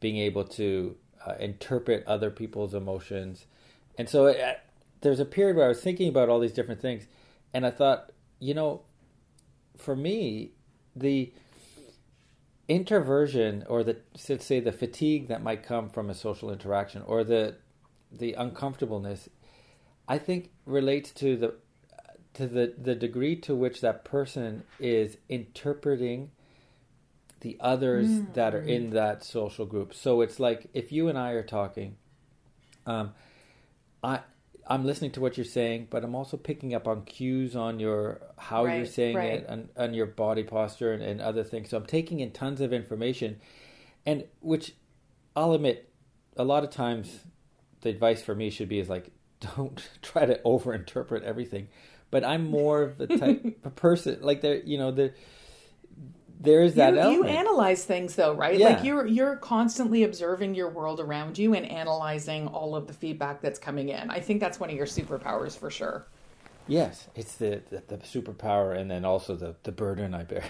being 0.00 0.16
able 0.16 0.44
to 0.44 0.96
uh, 1.24 1.34
interpret 1.38 2.04
other 2.06 2.30
people's 2.30 2.74
emotions. 2.74 3.46
And 3.98 4.08
so 4.08 4.26
it, 4.26 4.40
uh, 4.40 4.54
there's 5.02 5.20
a 5.20 5.24
period 5.24 5.56
where 5.56 5.66
I 5.66 5.68
was 5.68 5.80
thinking 5.80 6.08
about 6.08 6.28
all 6.28 6.40
these 6.40 6.52
different 6.52 6.80
things 6.80 7.06
and 7.54 7.64
I 7.64 7.70
thought 7.70 8.10
you 8.40 8.54
know 8.54 8.82
for 9.76 9.94
me 9.94 10.50
the 10.96 11.32
introversion 12.70 13.64
or 13.68 13.82
the 13.82 13.96
let's 14.28 14.46
say 14.46 14.60
the 14.60 14.70
fatigue 14.70 15.26
that 15.26 15.42
might 15.42 15.62
come 15.62 15.90
from 15.90 16.08
a 16.08 16.14
social 16.14 16.52
interaction 16.52 17.02
or 17.02 17.24
the 17.24 17.56
the 18.12 18.32
uncomfortableness 18.34 19.28
I 20.06 20.18
think 20.18 20.50
relates 20.66 21.10
to 21.12 21.36
the 21.36 21.54
to 22.34 22.46
the, 22.46 22.74
the 22.80 22.94
degree 22.94 23.34
to 23.36 23.54
which 23.54 23.80
that 23.80 24.04
person 24.04 24.62
is 24.78 25.16
interpreting 25.28 26.30
the 27.40 27.56
others 27.60 28.08
mm. 28.08 28.34
that 28.34 28.54
are 28.54 28.62
in 28.62 28.90
that 28.90 29.24
social 29.24 29.66
group. 29.66 29.92
So 29.94 30.20
it's 30.20 30.38
like 30.38 30.68
if 30.72 30.92
you 30.92 31.08
and 31.08 31.18
I 31.18 31.30
are 31.32 31.42
talking, 31.42 31.96
um, 32.86 33.14
I 34.02 34.20
I'm 34.70 34.86
listening 34.86 35.10
to 35.12 35.20
what 35.20 35.36
you're 35.36 35.44
saying, 35.44 35.88
but 35.90 36.04
I'm 36.04 36.14
also 36.14 36.36
picking 36.36 36.74
up 36.74 36.86
on 36.86 37.04
cues 37.04 37.56
on 37.56 37.80
your 37.80 38.22
how 38.38 38.64
right, 38.64 38.76
you're 38.76 38.86
saying 38.86 39.16
right. 39.16 39.32
it 39.32 39.46
and, 39.48 39.68
and 39.76 39.94
your 39.96 40.06
body 40.06 40.44
posture 40.44 40.92
and, 40.92 41.02
and 41.02 41.20
other 41.20 41.44
things. 41.44 41.70
So 41.70 41.76
I'm 41.76 41.86
taking 41.86 42.20
in 42.20 42.30
tons 42.30 42.60
of 42.60 42.72
information, 42.72 43.40
and 44.06 44.24
which 44.40 44.74
I'll 45.34 45.52
admit, 45.52 45.92
a 46.36 46.44
lot 46.44 46.64
of 46.64 46.70
times 46.70 47.24
the 47.82 47.90
advice 47.90 48.22
for 48.22 48.34
me 48.34 48.48
should 48.50 48.68
be 48.68 48.78
is 48.78 48.88
like 48.88 49.10
don't 49.56 49.90
try 50.00 50.24
to 50.24 50.38
overinterpret 50.44 51.22
everything 51.22 51.68
but 52.10 52.24
I'm 52.24 52.48
more 52.48 52.82
of 52.82 52.98
the 52.98 53.06
type 53.06 53.58
of 53.64 53.76
person 53.76 54.18
like 54.20 54.40
there, 54.40 54.56
you 54.56 54.78
know, 54.78 54.90
the 54.90 55.12
there 56.40 56.62
is 56.62 56.74
that 56.76 56.94
you, 56.94 57.00
element. 57.00 57.30
you 57.30 57.36
analyze 57.36 57.84
things 57.84 58.16
though, 58.16 58.32
right? 58.32 58.58
Yeah. 58.58 58.70
Like 58.70 58.84
you're 58.84 59.06
you're 59.06 59.36
constantly 59.36 60.04
observing 60.04 60.54
your 60.54 60.70
world 60.70 60.98
around 60.98 61.36
you 61.36 61.54
and 61.54 61.66
analyzing 61.66 62.48
all 62.48 62.74
of 62.74 62.86
the 62.86 62.94
feedback 62.94 63.42
that's 63.42 63.58
coming 63.58 63.90
in. 63.90 64.10
I 64.10 64.20
think 64.20 64.40
that's 64.40 64.58
one 64.58 64.70
of 64.70 64.76
your 64.76 64.86
superpowers 64.86 65.56
for 65.56 65.70
sure. 65.70 66.06
Yes, 66.66 67.08
it's 67.14 67.36
the 67.36 67.60
the, 67.68 67.82
the 67.88 67.98
superpower 67.98 68.76
and 68.76 68.90
then 68.90 69.04
also 69.04 69.36
the 69.36 69.54
the 69.64 69.72
burden 69.72 70.14
I 70.14 70.22
bear. 70.22 70.44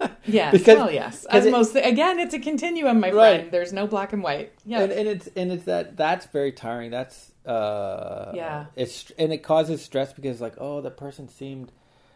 yes, 0.24 0.52
because, 0.52 0.76
well, 0.76 0.92
yes. 0.92 1.24
As 1.24 1.46
it, 1.46 1.50
most 1.50 1.74
again, 1.74 2.20
it's 2.20 2.34
a 2.34 2.38
continuum, 2.38 3.00
my 3.00 3.10
right. 3.10 3.40
friend. 3.40 3.52
There's 3.52 3.72
no 3.72 3.88
black 3.88 4.12
and 4.12 4.22
white. 4.22 4.52
Yeah, 4.64 4.82
and, 4.82 4.92
and 4.92 5.08
it's 5.08 5.26
and 5.34 5.50
it's 5.50 5.64
that 5.64 5.96
that's 5.96 6.26
very 6.26 6.52
tiring. 6.52 6.92
That's 6.92 7.32
uh, 7.44 8.30
yeah. 8.34 8.66
It's 8.76 9.10
and 9.18 9.32
it 9.32 9.38
causes 9.38 9.82
stress 9.82 10.12
because 10.12 10.40
like, 10.40 10.54
oh, 10.58 10.80
the 10.80 10.92
person 10.92 11.28
seemed. 11.28 11.72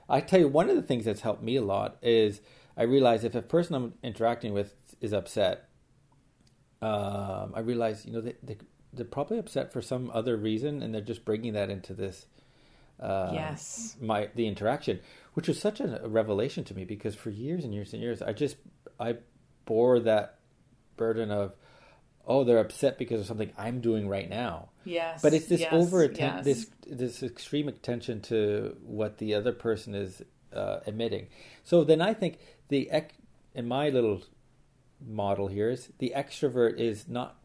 I 0.09 0.21
tell 0.21 0.39
you, 0.39 0.49
one 0.49 0.69
of 0.69 0.77
the 0.77 0.83
things 0.83 1.05
that's 1.05 1.23
helped 1.23 1.43
me 1.43 1.57
a 1.57 1.63
lot 1.63 1.97
is 2.03 2.41
I 2.77 2.85
realize 2.85 3.25
if 3.25 3.35
a 3.35 3.43
person 3.43 3.75
I'm 3.75 3.95
interacting 4.03 4.53
with 4.53 4.75
is 5.01 5.13
upset, 5.13 5.69
um, 6.81 7.53
I 7.55 7.61
realize 7.61 8.05
you 8.07 8.13
know 8.13 8.21
they, 8.21 8.35
they 8.43 8.57
they're 8.93 9.05
probably 9.05 9.39
upset 9.39 9.73
for 9.73 9.81
some 9.81 10.11
other 10.13 10.37
reason, 10.37 10.83
and 10.83 10.95
they're 10.95 11.01
just 11.01 11.25
bringing 11.25 11.53
that 11.55 11.71
into 11.71 11.95
this. 11.95 12.27
Uh, 13.01 13.31
yes. 13.33 13.97
My 14.01 14.29
the 14.35 14.47
interaction, 14.47 15.01
which 15.35 15.49
was 15.49 15.61
such 15.61 15.81
a, 15.81 16.01
revelation 16.05 16.65
to 16.65 16.75
me, 16.75 16.85
because 16.85 17.15
for 17.15 17.31
years 17.31 17.65
and 17.65 17.75
years 17.75 17.93
and 17.93 18.03
years, 18.03 18.23
I 18.23 18.33
just 18.33 18.57
I 18.99 19.17
bore 19.65 20.01
that 20.01 20.39
burden 20.97 21.31
of 21.31 21.55
oh, 22.27 22.45
they're 22.45 22.59
upset 22.59 22.99
because 22.99 23.21
of 23.21 23.27
something 23.27 23.53
I'm 23.59 23.81
doing 23.81 24.09
right 24.09 24.29
now. 24.29 24.69
Yes. 24.85 25.23
But 25.23 25.35
it's 25.35 25.47
this 25.47 25.61
yes, 25.61 25.73
over 25.73 26.05
yes. 26.05 26.45
this 26.45 26.71
this 26.87 27.23
extreme 27.23 27.69
attention 27.69 28.21
to 28.23 28.77
what 28.85 29.19
the 29.19 29.35
other 29.35 29.53
person 29.53 29.95
is 29.95 30.23
uh, 30.55 30.81
emitting. 30.87 31.29
So 31.65 31.85
then 31.85 32.01
I 32.01 32.15
think 32.15 32.39
the 32.73 32.91
in 33.55 33.69
my 33.69 33.91
little 33.91 34.23
model 35.07 35.49
here 35.49 35.71
is 35.71 35.93
the 35.99 36.13
extrovert 36.17 36.79
is 36.79 37.07
not 37.09 37.37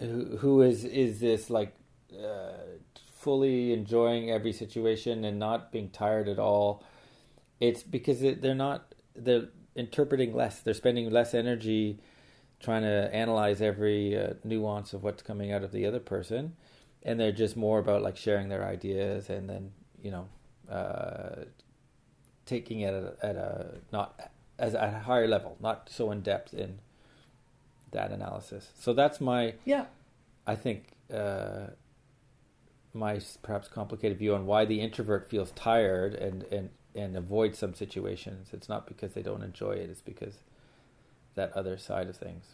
who, 0.00 0.36
who 0.38 0.62
is 0.62 0.84
is 0.84 1.20
this 1.20 1.48
like 1.48 1.74
uh, 2.12 2.52
fully 3.12 3.72
enjoying 3.72 4.30
every 4.30 4.52
situation 4.52 5.24
and 5.24 5.38
not 5.38 5.72
being 5.72 5.90
tired 5.90 6.28
at 6.28 6.38
all. 6.38 6.84
It's 7.60 7.82
because 7.82 8.20
they're 8.20 8.54
not 8.54 8.94
they're 9.14 9.48
interpreting 9.74 10.34
less. 10.34 10.60
They're 10.60 10.74
spending 10.74 11.10
less 11.10 11.34
energy 11.34 12.00
trying 12.60 12.82
to 12.82 13.14
analyze 13.14 13.62
every 13.62 14.18
uh, 14.18 14.34
nuance 14.42 14.92
of 14.92 15.04
what's 15.04 15.22
coming 15.22 15.52
out 15.52 15.62
of 15.62 15.70
the 15.70 15.86
other 15.86 16.00
person, 16.00 16.56
and 17.04 17.18
they're 17.18 17.32
just 17.32 17.56
more 17.56 17.78
about 17.78 18.02
like 18.02 18.16
sharing 18.16 18.48
their 18.48 18.64
ideas 18.64 19.30
and 19.30 19.48
then 19.48 19.70
you 20.02 20.10
know 20.10 20.28
uh, 20.70 21.44
taking 22.46 22.80
it 22.80 22.94
at 22.94 23.02
a, 23.04 23.16
at 23.22 23.36
a 23.36 23.74
not 23.92 24.30
as 24.58 24.74
at 24.74 24.94
a 24.94 24.98
higher 25.00 25.28
level, 25.28 25.56
not 25.60 25.88
so 25.90 26.10
in 26.10 26.20
depth 26.20 26.52
in 26.52 26.78
that 27.92 28.10
analysis. 28.10 28.70
So 28.78 28.92
that's 28.92 29.20
my 29.20 29.54
yeah. 29.64 29.86
I 30.46 30.54
think 30.54 30.92
uh, 31.12 31.68
my 32.92 33.20
perhaps 33.42 33.68
complicated 33.68 34.18
view 34.18 34.34
on 34.34 34.46
why 34.46 34.64
the 34.64 34.80
introvert 34.80 35.28
feels 35.28 35.50
tired 35.52 36.14
and 36.14 36.44
and 36.44 36.70
and 36.94 37.16
avoids 37.16 37.58
some 37.58 37.74
situations. 37.74 38.48
It's 38.52 38.68
not 38.68 38.86
because 38.86 39.12
they 39.12 39.22
don't 39.22 39.42
enjoy 39.42 39.72
it; 39.72 39.90
it's 39.90 40.00
because 40.00 40.34
that 41.34 41.52
other 41.52 41.78
side 41.78 42.08
of 42.08 42.16
things 42.16 42.44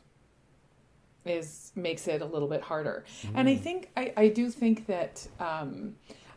is 1.25 1.73
makes 1.75 2.07
it 2.07 2.21
a 2.21 2.25
little 2.25 2.49
bit 2.49 2.61
harder 2.61 3.05
mm. 3.23 3.31
and 3.35 3.49
i 3.49 3.57
think 3.57 3.89
i, 3.97 4.13
I 4.17 4.29
do 4.29 4.51
think 4.51 4.87
that 4.87 5.27
um, 5.41 5.95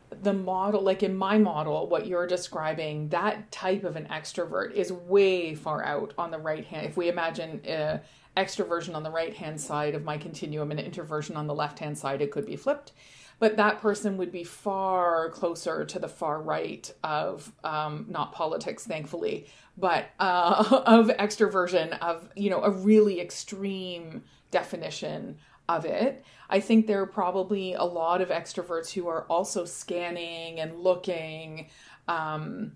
the 0.09 0.33
model 0.33 0.81
like 0.81 1.03
in 1.03 1.15
my 1.15 1.37
model 1.37 1.87
what 1.87 2.07
you're 2.07 2.27
describing 2.27 3.09
that 3.09 3.51
type 3.51 3.83
of 3.83 3.95
an 3.95 4.05
extrovert 4.05 4.73
is 4.73 4.91
way 4.91 5.53
far 5.53 5.83
out 5.83 6.13
on 6.17 6.31
the 6.31 6.37
right 6.37 6.65
hand. 6.65 6.85
If 6.85 6.97
we 6.97 7.09
imagine 7.09 7.61
uh, 7.65 7.99
extroversion 8.35 8.95
on 8.95 9.03
the 9.03 9.11
right 9.11 9.35
hand 9.35 9.59
side 9.59 9.95
of 9.95 10.03
my 10.03 10.17
continuum 10.17 10.71
and 10.71 10.79
introversion 10.79 11.35
on 11.35 11.47
the 11.47 11.55
left 11.55 11.79
hand 11.79 11.97
side 11.97 12.21
it 12.21 12.31
could 12.31 12.45
be 12.45 12.55
flipped. 12.55 12.93
But 13.39 13.57
that 13.57 13.81
person 13.81 14.17
would 14.17 14.31
be 14.31 14.43
far 14.43 15.29
closer 15.29 15.85
to 15.85 15.99
the 15.99 16.07
far 16.07 16.41
right 16.41 16.91
of 17.03 17.51
um, 17.63 18.07
not 18.09 18.33
politics, 18.33 18.83
thankfully, 18.83 19.45
but 19.77 20.09
uh, 20.19 20.81
of 20.87 21.09
extroversion, 21.09 21.97
of 21.99 22.29
you 22.35 22.49
know 22.49 22.63
a 22.63 22.71
really 22.71 23.21
extreme 23.21 24.23
definition 24.49 25.37
of 25.69 25.85
it. 25.85 26.23
I 26.49 26.59
think 26.59 26.87
there 26.87 27.01
are 27.01 27.07
probably 27.07 27.73
a 27.73 27.83
lot 27.83 28.21
of 28.21 28.29
extroverts 28.29 28.91
who 28.91 29.07
are 29.07 29.23
also 29.23 29.65
scanning 29.65 30.59
and 30.59 30.79
looking. 30.79 31.67
Um, 32.07 32.73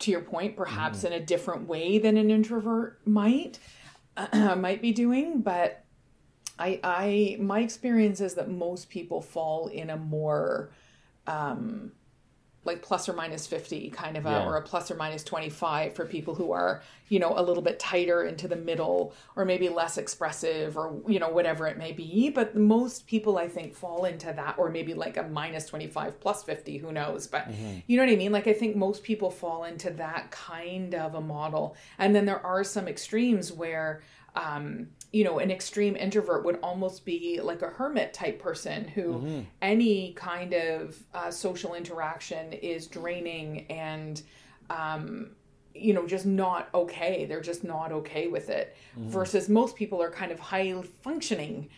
to 0.00 0.10
your 0.10 0.20
point, 0.20 0.58
perhaps 0.58 1.00
mm. 1.00 1.06
in 1.06 1.12
a 1.14 1.20
different 1.20 1.66
way 1.66 1.98
than 1.98 2.18
an 2.18 2.30
introvert 2.30 3.00
might 3.06 3.58
might 4.34 4.80
be 4.80 4.92
doing, 4.92 5.40
but 5.40 5.84
I, 6.58 6.80
I, 6.82 7.36
my 7.40 7.60
experience 7.60 8.20
is 8.20 8.34
that 8.34 8.48
most 8.50 8.88
people 8.88 9.20
fall 9.20 9.68
in 9.68 9.90
a 9.90 9.96
more, 9.96 10.70
um, 11.26 11.92
like 12.66 12.82
plus 12.82 13.08
or 13.08 13.12
minus 13.12 13.46
50 13.46 13.90
kind 13.90 14.16
of 14.16 14.26
a, 14.26 14.30
yeah. 14.30 14.44
or 14.44 14.56
a 14.56 14.62
plus 14.62 14.90
or 14.90 14.96
minus 14.96 15.24
25 15.24 15.94
for 15.94 16.04
people 16.04 16.34
who 16.34 16.52
are, 16.52 16.82
you 17.08 17.18
know, 17.18 17.32
a 17.36 17.42
little 17.42 17.62
bit 17.62 17.78
tighter 17.78 18.24
into 18.24 18.48
the 18.48 18.56
middle 18.56 19.14
or 19.36 19.44
maybe 19.44 19.68
less 19.68 19.96
expressive 19.96 20.76
or, 20.76 21.00
you 21.08 21.18
know, 21.18 21.28
whatever 21.28 21.66
it 21.66 21.78
may 21.78 21.92
be. 21.92 22.28
But 22.30 22.56
most 22.56 23.06
people, 23.06 23.38
I 23.38 23.48
think, 23.48 23.74
fall 23.74 24.04
into 24.04 24.32
that 24.32 24.56
or 24.58 24.68
maybe 24.70 24.94
like 24.94 25.16
a 25.16 25.22
minus 25.22 25.66
25 25.66 26.20
plus 26.20 26.42
50, 26.42 26.78
who 26.78 26.92
knows? 26.92 27.26
But 27.26 27.48
mm-hmm. 27.48 27.78
you 27.86 27.96
know 27.96 28.04
what 28.04 28.12
I 28.12 28.16
mean? 28.16 28.32
Like, 28.32 28.46
I 28.46 28.52
think 28.52 28.76
most 28.76 29.02
people 29.02 29.30
fall 29.30 29.64
into 29.64 29.90
that 29.92 30.30
kind 30.30 30.94
of 30.94 31.14
a 31.14 31.20
model. 31.20 31.76
And 31.98 32.14
then 32.14 32.26
there 32.26 32.44
are 32.44 32.64
some 32.64 32.88
extremes 32.88 33.52
where, 33.52 34.02
um, 34.34 34.88
you 35.12 35.24
know, 35.24 35.38
an 35.38 35.50
extreme 35.50 35.96
introvert 35.96 36.44
would 36.44 36.58
almost 36.62 37.04
be 37.04 37.40
like 37.40 37.62
a 37.62 37.68
hermit 37.68 38.12
type 38.12 38.38
person 38.38 38.86
who 38.88 39.14
mm-hmm. 39.14 39.40
any 39.62 40.12
kind 40.14 40.52
of 40.52 40.98
uh, 41.14 41.30
social 41.30 41.74
interaction 41.74 42.52
is 42.52 42.86
draining 42.86 43.66
and, 43.70 44.22
um, 44.68 45.30
you 45.78 45.92
know 45.92 46.06
just 46.06 46.24
not 46.24 46.70
okay. 46.72 47.26
They're 47.26 47.42
just 47.42 47.62
not 47.62 47.92
okay 47.92 48.28
with 48.28 48.48
it. 48.48 48.74
Versus 48.96 49.50
most 49.50 49.76
people 49.76 50.00
are 50.00 50.10
kind 50.10 50.32
of 50.32 50.40
high 50.40 50.82
functioning 51.02 51.68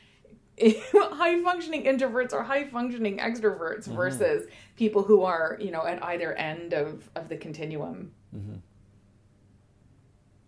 high 0.93 1.43
functioning 1.43 1.85
introverts 1.85 2.33
or 2.33 2.43
high 2.43 2.65
functioning 2.65 3.19
extroverts 3.19 3.87
versus 3.87 4.47
people 4.77 5.03
who 5.03 5.23
are 5.23 5.57
you 5.61 5.71
know 5.71 5.85
at 5.87 6.03
either 6.05 6.33
end 6.35 6.73
of 6.73 7.09
of 7.15 7.29
the 7.29 7.37
continuum 7.37 8.13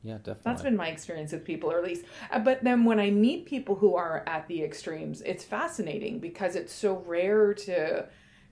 Yeah, 0.02 0.14
definitely. 0.16 0.42
that's 0.44 0.62
been 0.62 0.76
my 0.76 0.88
experience 0.88 1.32
with 1.32 1.44
people 1.44 1.70
or 1.70 1.78
at 1.78 1.84
least 1.84 2.04
uh, 2.30 2.38
but 2.38 2.64
then 2.64 2.84
when 2.84 2.98
i 2.98 3.10
meet 3.10 3.44
people 3.46 3.74
who 3.74 3.96
are 3.96 4.24
at 4.26 4.48
the 4.48 4.62
extremes 4.62 5.20
it's 5.22 5.44
fascinating 5.44 6.20
because 6.20 6.56
it's 6.56 6.72
so 6.72 7.02
rare 7.06 7.52
to 7.54 8.06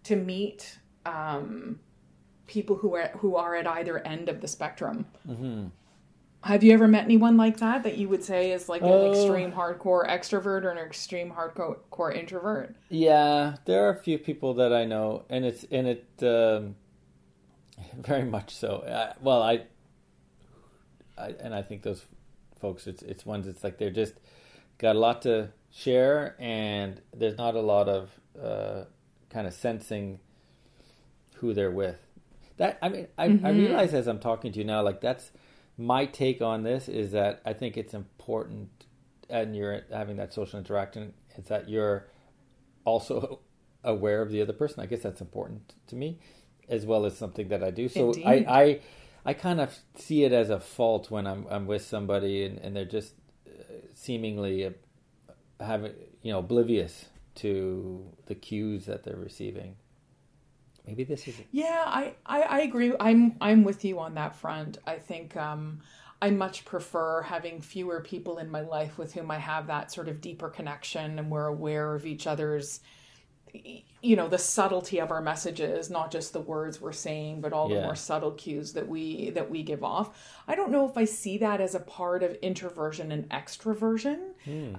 to 0.05 0.17
meet 0.17 0.79
um 1.07 1.81
people 2.47 2.77
who 2.77 2.95
are 2.95 3.09
who 3.19 3.37
are 3.37 3.57
at 3.57 3.67
either 3.67 3.99
end 4.07 4.29
of 4.29 4.41
the 4.43 4.49
spectrum 4.49 5.07
have 6.45 6.63
you 6.63 6.73
ever 6.73 6.87
met 6.87 7.05
anyone 7.05 7.37
like 7.37 7.57
that 7.59 7.83
that 7.83 7.99
you 7.99 8.09
would 8.09 8.23
say 8.23 8.53
is 8.53 8.69
like 8.69 8.81
an 8.83 8.89
Oh. 8.89 9.07
extreme 9.07 9.53
hardcore 9.53 10.07
extrovert 10.09 10.65
or 10.65 10.71
an 10.71 10.79
extreme 10.79 11.31
hardcore 11.33 12.15
introvert 12.15 12.77
Yeah, 12.91 13.57
there 13.65 13.87
are 13.87 13.91
a 13.91 13.97
few 13.97 14.19
people 14.19 14.55
that 14.55 14.73
I 14.73 14.85
know, 14.85 15.25
and 15.29 15.45
it's 15.45 15.65
and 15.71 15.87
it 15.89 16.07
um, 16.23 16.77
very 17.99 18.25
much 18.25 18.55
so. 18.55 18.85
I, 18.87 19.15
well, 19.21 19.43
I, 19.43 19.63
I 21.19 21.35
and 21.41 21.55
I 21.55 21.63
think 21.63 21.83
those 21.83 22.05
folks, 22.61 22.87
it's 22.87 23.03
it's 23.03 23.27
ones. 23.27 23.47
It's 23.47 23.65
like 23.65 23.79
they're 23.79 23.91
just 23.91 24.15
got 24.79 24.97
a 24.97 24.99
lot 24.99 25.23
to 25.23 25.51
share, 25.71 26.37
and 26.39 27.01
there's 27.15 27.37
not 27.37 27.55
a 27.55 27.61
lot 27.61 27.89
of 27.89 28.11
uh, 28.41 28.85
kind 29.31 29.47
of 29.47 29.55
sensing 29.55 30.21
who 31.37 31.55
they're 31.55 31.71
with. 31.71 31.99
That 32.57 32.79
I 32.83 32.89
mean, 32.89 33.09
I, 33.17 33.25
I 33.45 33.51
realize 33.51 33.95
as 33.95 34.07
I'm 34.07 34.19
talking 34.19 34.53
to 34.53 34.59
you 34.59 34.65
now, 34.65 34.83
like 34.83 35.01
that's 35.01 35.31
my 35.77 36.07
take 36.07 36.43
on 36.43 36.65
this 36.65 36.89
is 36.89 37.13
that 37.13 37.41
I 37.45 37.53
think 37.53 37.77
it's 37.77 37.95
important, 37.95 38.71
and 39.31 39.57
you're 39.57 39.83
having 39.93 40.17
that 40.17 40.33
social 40.33 40.59
interaction. 40.59 41.15
Is 41.37 41.47
that 41.47 41.69
you're 41.69 42.09
also 42.85 43.41
aware 43.85 44.23
of 44.23 44.31
the 44.31 44.43
other 44.43 44.53
person. 44.53 44.81
I 44.81 44.87
guess 44.87 45.03
that's 45.03 45.21
important 45.21 45.75
to 45.87 45.97
me, 45.97 46.19
as 46.69 46.85
well 46.85 47.05
as 47.07 47.17
something 47.17 47.49
that 47.49 47.63
I 47.63 47.71
do. 47.71 47.89
So 47.89 48.09
Indeed. 48.09 48.27
I, 48.27 48.61
I 48.61 48.81
kind 49.35 49.61
of 49.61 49.77
see 49.97 50.25
it 50.25 50.33
as 50.33 50.51
a 50.51 50.61
fault 50.61 51.11
when 51.11 51.27
I'm 51.27 51.47
I'm 51.51 51.67
with 51.67 51.85
somebody 51.85 52.45
and, 52.45 52.59
and 52.59 52.75
they're 52.75 52.85
just 52.85 53.15
uh, 53.47 53.75
seemingly 53.95 54.67
uh, 54.67 54.71
having 55.61 55.93
you 56.23 56.33
know 56.33 56.39
oblivious 56.39 57.07
to 57.37 58.05
the 58.27 58.35
cues 58.35 58.87
that 58.87 59.05
they're 59.05 59.17
receiving. 59.17 59.77
Maybe 60.87 61.05
this 61.05 61.29
is 61.29 61.35
Yeah, 61.53 61.85
I, 61.87 62.15
I, 62.25 62.43
I 62.43 62.59
agree. 62.61 62.95
I'm 62.99 63.37
I'm 63.41 63.63
with 63.63 63.85
you 63.85 63.99
on 63.99 64.15
that 64.15 64.35
front. 64.35 64.79
I 64.87 64.97
think 64.97 65.37
um, 65.37 65.81
I 66.21 66.31
much 66.31 66.65
prefer 66.65 67.23
having 67.23 67.61
fewer 67.61 68.01
people 68.01 68.39
in 68.39 68.51
my 68.51 68.63
life 68.63 68.99
with 68.99 69.15
whom 69.15 69.31
I 69.31 69.39
have 69.39 69.67
that 69.69 69.93
sort 69.93 70.09
of 70.09 70.21
deeper 70.21 70.49
connection 70.49 71.19
and 71.19 71.31
we're 71.31 71.47
aware 71.47 71.95
of 71.95 72.07
each 72.07 72.27
other's 72.27 72.81
you 74.03 74.17
know 74.17 74.29
the 74.29 74.39
subtlety 74.39 74.99
of 75.01 75.11
our 75.11 75.21
messages 75.21 75.91
not 75.91 76.11
just 76.11 76.33
the 76.33 76.41
words 76.41 76.81
we're 76.81 76.93
saying 76.93 77.41
but 77.41 77.53
all 77.53 77.69
the 77.69 77.75
more 77.85 77.95
subtle 77.95 78.31
cues 78.33 78.73
that 78.73 78.87
we 78.87 79.31
that 79.31 79.51
we 79.51 79.63
give 79.63 79.83
off. 79.83 80.17
I 80.47 80.55
don't 80.55 80.71
know 80.71 80.89
if 80.89 80.97
i 80.97 81.05
see 81.05 81.39
that 81.39 81.61
as 81.61 81.75
a 81.75 81.81
part 81.81 82.23
of 82.23 82.37
introversion 82.43 83.13
and 83.13 83.29
extroversion. 83.31 84.19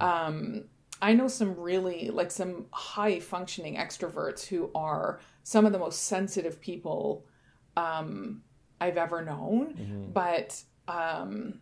Um 0.01 0.65
i 1.01 1.13
know 1.13 1.27
some 1.27 1.55
really 1.55 2.09
like 2.09 2.31
some 2.31 2.65
high 2.71 3.19
functioning 3.19 3.75
extroverts 3.77 4.45
who 4.45 4.69
are 4.75 5.19
some 5.43 5.65
of 5.65 5.71
the 5.71 5.79
most 5.79 6.03
sensitive 6.03 6.59
people 6.61 7.25
um 7.77 8.41
i've 8.81 8.97
ever 8.97 9.23
known. 9.23 9.75
But 10.13 10.61
um 10.87 11.59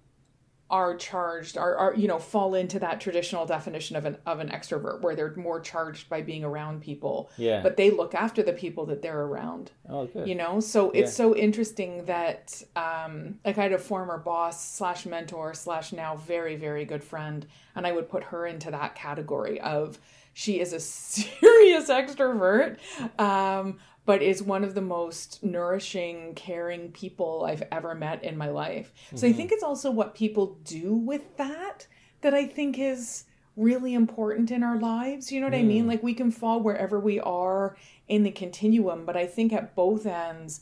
are 0.70 0.98
charged 0.98 1.58
are, 1.58 1.76
are 1.78 1.96
you 1.96 2.08
know 2.08 2.20
fall 2.20 2.54
into 2.54 2.78
that 2.78 3.00
traditional 3.00 3.46
definition 3.46 3.96
of 3.96 4.06
an 4.06 4.18
of 4.26 4.40
an 4.40 4.50
extrovert 4.50 5.02
where 5.02 5.16
they're 5.16 5.34
more 5.36 5.62
charged 5.62 6.10
by 6.10 6.22
being 6.22 6.44
around 6.44 6.82
people 6.82 7.30
yeah. 7.38 7.62
but 7.62 7.78
they 7.78 7.90
look 7.90 8.14
after 8.14 8.44
the 8.44 8.52
people 8.52 8.86
that 8.86 9.02
they're 9.02 9.22
around 9.22 9.72
oh, 9.90 10.06
good. 10.06 10.28
you 10.28 10.36
know 10.36 10.60
so 10.60 10.92
it's 10.92 11.14
so 11.14 11.34
interesting 11.36 12.04
that 12.06 12.62
um 12.76 13.40
like 13.46 13.58
i 13.58 13.64
had 13.64 13.72
a 13.72 13.78
former 13.78 14.18
boss 14.18 14.74
slash 14.74 15.06
mentor 15.06 15.54
slash 15.54 15.94
now 15.94 16.18
very 16.18 16.58
very 16.58 16.84
good 16.84 17.04
friend 17.04 17.46
and 17.76 17.88
i 17.88 17.92
would 17.92 18.10
put 18.10 18.24
her 18.24 18.46
into 18.46 18.70
that 18.70 18.94
category 18.94 19.62
of 19.62 19.98
she 20.34 20.60
is 20.60 20.74
a 20.74 20.80
serious 20.82 21.90
extrovert 21.90 22.78
um 23.20 23.78
but 24.08 24.22
is 24.22 24.42
one 24.42 24.64
of 24.64 24.74
the 24.74 24.82
most 24.82 25.44
nourishing 25.44 26.34
caring 26.34 26.92
people 26.94 27.46
i've 27.46 27.64
ever 27.72 27.94
met 27.94 28.24
in 28.24 28.36
my 28.36 28.50
life. 28.50 28.92
So 29.14 29.28
i 29.28 29.30
mm-hmm. 29.30 29.38
think 29.38 29.52
it's 29.52 29.62
also 29.62 29.92
what 29.92 30.16
people 30.16 30.58
do 30.64 30.96
with 30.96 31.38
that 31.38 31.86
that 32.22 32.34
i 32.34 32.48
think 32.48 32.80
is 32.80 33.26
really 33.56 33.94
important 33.94 34.50
in 34.50 34.64
our 34.64 34.80
lives 34.80 35.32
you 35.32 35.40
know 35.40 35.48
what 35.48 35.56
i 35.56 35.62
mean? 35.62 35.86
Mm. 35.86 35.90
Like 35.90 36.02
we 36.02 36.16
can 36.16 36.32
fall 36.32 36.62
wherever 36.62 37.00
we 37.00 37.20
are 37.20 37.78
in 38.08 38.24
the 38.24 38.32
continuum 38.32 39.06
but 39.06 39.16
i 39.16 39.28
think 39.28 39.54
at 39.54 39.76
both 39.76 40.08
ends 40.08 40.62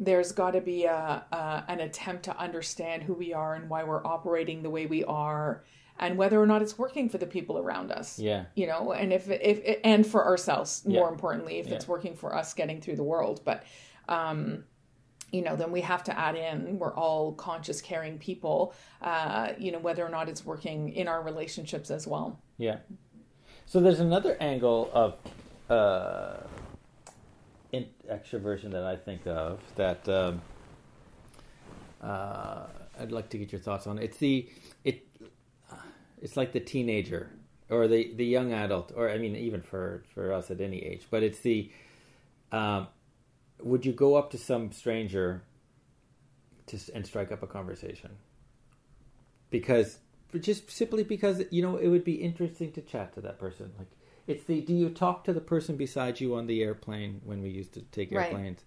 there's 0.00 0.32
got 0.32 0.52
to 0.52 0.60
be 0.60 0.84
a, 0.84 1.24
a 1.32 1.64
an 1.68 1.80
attempt 1.80 2.24
to 2.24 2.38
understand 2.38 3.02
who 3.02 3.14
we 3.14 3.32
are 3.34 3.54
and 3.54 3.68
why 3.68 3.84
we're 3.84 4.04
operating 4.06 4.62
the 4.62 4.70
way 4.70 4.86
we 4.86 5.04
are 5.04 5.64
and 5.98 6.16
whether 6.16 6.40
or 6.40 6.46
not 6.46 6.62
it's 6.62 6.78
working 6.78 7.08
for 7.08 7.18
the 7.18 7.26
people 7.26 7.58
around 7.58 7.90
us 7.90 8.18
Yeah. 8.18 8.44
you 8.54 8.66
know 8.66 8.92
and 8.92 9.12
if 9.12 9.28
if 9.30 9.80
and 9.84 10.06
for 10.06 10.24
ourselves 10.26 10.84
more 10.86 11.08
importantly 11.08 11.58
if 11.58 11.68
it's 11.72 11.88
working 11.88 12.14
for 12.14 12.34
us 12.34 12.54
getting 12.54 12.80
through 12.80 12.96
the 12.96 13.04
world 13.04 13.40
but 13.44 13.64
um 14.08 14.64
you 15.30 15.42
know 15.42 15.56
then 15.56 15.70
we 15.72 15.80
have 15.82 16.02
to 16.04 16.18
add 16.18 16.36
in 16.36 16.78
we're 16.78 16.94
all 16.94 17.32
conscious 17.32 17.80
caring 17.82 18.18
people 18.18 18.74
uh 19.02 19.52
you 19.58 19.70
know 19.72 19.78
whether 19.78 20.04
or 20.04 20.08
not 20.08 20.28
it's 20.28 20.44
working 20.44 20.90
in 20.94 21.06
our 21.08 21.22
relationships 21.22 21.90
as 21.90 22.06
well 22.06 22.40
Yeah. 22.58 22.78
So 23.66 23.80
there's 23.80 24.00
another 24.00 24.34
angle 24.40 24.90
of 24.94 25.16
uh, 25.68 26.38
in 27.70 27.84
extroversion 28.10 28.70
that 28.72 28.82
I 28.84 28.96
think 28.96 29.26
of 29.26 29.60
that 29.76 30.08
um, 30.08 30.40
uh, 32.02 32.66
I'd 32.98 33.12
like 33.12 33.28
to 33.30 33.38
get 33.38 33.52
your 33.52 33.60
thoughts 33.60 33.86
on. 33.86 33.98
It's 33.98 34.16
the 34.16 34.48
it. 34.84 35.06
It's 36.22 36.36
like 36.36 36.52
the 36.52 36.60
teenager 36.60 37.30
or 37.70 37.88
the 37.88 38.12
the 38.14 38.24
young 38.24 38.52
adult, 38.52 38.92
or 38.94 39.10
I 39.10 39.18
mean, 39.18 39.36
even 39.36 39.62
for 39.62 40.02
for 40.14 40.32
us 40.32 40.50
at 40.50 40.60
any 40.60 40.78
age. 40.78 41.06
But 41.10 41.22
it's 41.22 41.40
the. 41.40 41.70
Um, 42.50 42.88
would 43.60 43.84
you 43.84 43.92
go 43.92 44.14
up 44.14 44.30
to 44.30 44.38
some 44.38 44.72
stranger 44.72 45.42
to 46.66 46.78
and 46.94 47.06
strike 47.06 47.32
up 47.32 47.42
a 47.42 47.46
conversation? 47.46 48.10
Because 49.50 49.98
just 50.40 50.70
simply 50.70 51.02
because 51.02 51.42
you 51.50 51.62
know 51.62 51.76
it 51.76 51.88
would 51.88 52.04
be 52.04 52.14
interesting 52.14 52.72
to 52.72 52.82
chat 52.82 53.14
to 53.14 53.20
that 53.22 53.38
person. 53.38 53.72
Like 53.78 53.88
it's 54.26 54.44
the 54.44 54.60
do 54.60 54.74
you 54.74 54.90
talk 54.90 55.24
to 55.24 55.32
the 55.32 55.40
person 55.40 55.76
beside 55.76 56.20
you 56.20 56.36
on 56.36 56.46
the 56.46 56.62
airplane 56.62 57.20
when 57.24 57.42
we 57.42 57.50
used 57.50 57.74
to 57.74 57.80
take 57.82 58.12
Right. 58.12 58.26
airplanes, 58.26 58.60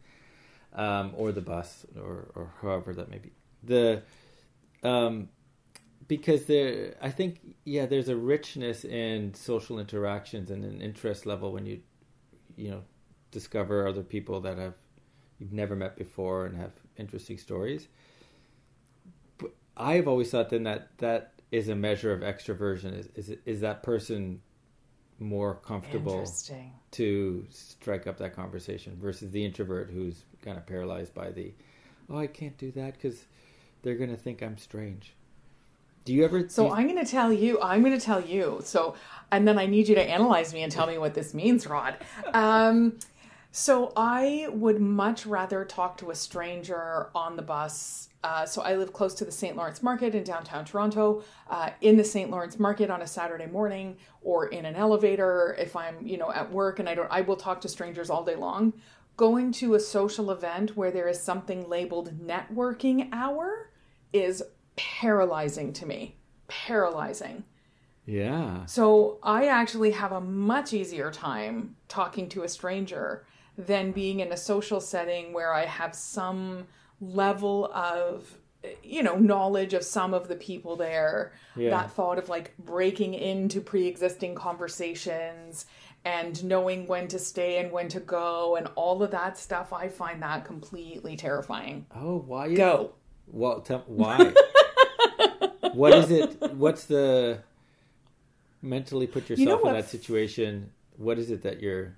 um, 0.73 1.13
or 1.15 1.31
the 1.31 1.41
bus 1.41 1.85
or 1.95 2.31
or 2.35 2.53
however 2.61 2.93
that 2.93 3.09
may 3.09 3.19
be. 3.19 3.31
The 3.63 4.03
um, 4.83 5.29
because 6.12 6.43
there, 6.43 6.93
I 7.02 7.10
think 7.10 7.39
yeah, 7.63 7.86
there's 7.86 8.10
a 8.10 8.17
richness 8.17 8.84
in 8.84 9.34
social 9.34 9.80
interactions 9.80 10.52
and 10.52 10.65
an 10.65 10.82
interest 10.82 11.26
level 11.26 11.54
when 11.54 11.65
you 11.65 11.80
you 12.58 12.69
know 12.69 12.82
discover 13.32 13.88
other 13.88 14.04
people 14.04 14.41
that 14.41 14.58
have 14.58 14.74
you've 15.39 15.54
never 15.54 15.74
met 15.74 15.95
before 15.95 16.47
and 16.47 16.58
have 16.58 16.74
interesting 16.97 17.38
stories. 17.38 17.88
But 19.38 19.52
I've 19.78 20.06
always 20.10 20.30
thought 20.30 20.50
then 20.50 20.63
that 20.63 20.89
that 20.97 21.32
is 21.50 21.69
a 21.69 21.76
measure 21.76 22.12
of 22.12 22.19
extroversion. 22.19 23.00
Is 23.00 23.08
is, 23.15 23.38
is 23.45 23.62
that 23.62 23.82
person 23.82 24.41
more 25.17 25.62
comfortable 25.63 26.26
to 26.91 27.45
strike 27.52 28.06
up 28.06 28.17
that 28.17 28.36
conversation 28.36 28.97
versus 29.02 29.32
the 29.32 29.45
introvert 29.45 29.89
who's 29.89 30.26
kind 30.41 30.58
of 30.58 30.65
paralyzed 30.65 31.13
by 31.13 31.32
the 31.32 31.54
oh 32.10 32.17
I 32.17 32.28
can't 32.28 32.58
do 32.58 32.69
that 32.74 32.95
because 32.95 33.24
they're 33.82 33.95
gonna 33.95 34.17
think 34.17 34.43
I'm 34.43 34.58
strange. 34.58 35.13
Do 36.05 36.13
you 36.13 36.23
ever? 36.25 36.47
So 36.49 36.65
you- 36.67 36.71
I'm 36.73 36.87
going 36.87 37.03
to 37.03 37.09
tell 37.09 37.31
you. 37.31 37.59
I'm 37.61 37.81
going 37.83 37.97
to 37.97 38.03
tell 38.03 38.21
you. 38.21 38.61
So, 38.63 38.95
and 39.31 39.47
then 39.47 39.57
I 39.57 39.65
need 39.65 39.87
you 39.87 39.95
to 39.95 40.03
analyze 40.03 40.53
me 40.53 40.63
and 40.63 40.71
tell 40.71 40.87
me 40.87 40.97
what 40.97 41.13
this 41.13 41.33
means, 41.33 41.67
Rod. 41.67 41.97
Um, 42.33 42.97
so 43.51 43.91
I 43.95 44.47
would 44.51 44.79
much 44.79 45.25
rather 45.25 45.65
talk 45.65 45.97
to 45.97 46.09
a 46.11 46.15
stranger 46.15 47.09
on 47.13 47.35
the 47.35 47.41
bus. 47.41 48.09
Uh, 48.23 48.45
so 48.45 48.61
I 48.61 48.75
live 48.75 48.93
close 48.93 49.13
to 49.15 49.25
the 49.25 49.31
St. 49.31 49.57
Lawrence 49.57 49.81
Market 49.81 50.13
in 50.13 50.23
downtown 50.23 50.63
Toronto. 50.63 51.23
Uh, 51.49 51.71
in 51.81 51.97
the 51.97 52.03
St. 52.03 52.29
Lawrence 52.29 52.59
Market 52.59 52.89
on 52.89 53.01
a 53.01 53.07
Saturday 53.07 53.47
morning, 53.47 53.97
or 54.21 54.47
in 54.47 54.65
an 54.65 54.75
elevator 54.75 55.55
if 55.59 55.75
I'm, 55.75 56.05
you 56.05 56.17
know, 56.17 56.31
at 56.31 56.51
work 56.51 56.79
and 56.79 56.87
I 56.87 56.95
don't. 56.95 57.11
I 57.11 57.21
will 57.21 57.35
talk 57.35 57.61
to 57.61 57.67
strangers 57.67 58.09
all 58.09 58.23
day 58.23 58.35
long. 58.35 58.73
Going 59.17 59.51
to 59.53 59.75
a 59.75 59.79
social 59.79 60.31
event 60.31 60.77
where 60.77 60.91
there 60.91 61.07
is 61.07 61.19
something 61.21 61.67
labeled 61.67 62.25
networking 62.25 63.09
hour 63.11 63.69
is 64.13 64.41
paralyzing 65.05 65.73
to 65.73 65.85
me. 65.87 66.15
Paralyzing. 66.47 67.43
yeah. 68.05 68.65
So 68.67 69.17
I 69.23 69.47
actually 69.47 69.91
have 69.91 70.11
a 70.11 70.21
much 70.21 70.73
easier 70.73 71.09
time 71.11 71.75
talking 71.87 72.29
to 72.29 72.43
a 72.43 72.49
stranger 72.49 73.25
than 73.57 73.91
being 73.91 74.19
in 74.19 74.31
a 74.31 74.37
social 74.37 74.79
setting 74.79 75.33
where 75.33 75.53
I 75.53 75.65
have 75.65 75.95
some 75.95 76.67
level 76.99 77.71
of 77.73 78.37
you 78.83 79.01
know 79.01 79.15
knowledge 79.17 79.73
of 79.73 79.83
some 79.83 80.13
of 80.13 80.27
the 80.27 80.35
people 80.35 80.75
there 80.75 81.33
Yeah. 81.55 81.71
that 81.71 81.91
thought 81.91 82.19
of 82.19 82.29
like 82.29 82.53
breaking 82.59 83.15
into 83.15 83.59
pre-existing 83.59 84.35
conversations 84.35 85.65
and 86.05 86.43
knowing 86.43 86.85
when 86.85 87.07
to 87.07 87.17
stay 87.17 87.57
and 87.57 87.71
when 87.71 87.87
to 87.89 87.99
go 87.99 88.55
and 88.57 88.67
all 88.75 89.01
of 89.01 89.09
that 89.11 89.35
stuff 89.39 89.73
i 89.73 89.87
find 89.87 90.21
that 90.21 90.45
completely 90.45 91.15
terrifying 91.15 91.87
Oh, 91.95 92.17
why? 92.19 92.53
Go 92.53 92.91
Well, 93.27 93.63
why? 93.87 94.17
what 95.73 95.93
is 95.93 96.12
it? 96.12 96.53
What's 96.53 96.86
the 96.86 97.39
mentally 98.62 99.07
put 99.07 99.29
yourself 99.29 99.63
know 99.63 99.69
in 99.69 99.75
that 99.75 99.89
situation? 99.89 100.71
What 100.97 101.17
is 101.17 101.31
it 101.31 101.41
that 101.43 101.62
you're 101.62 101.95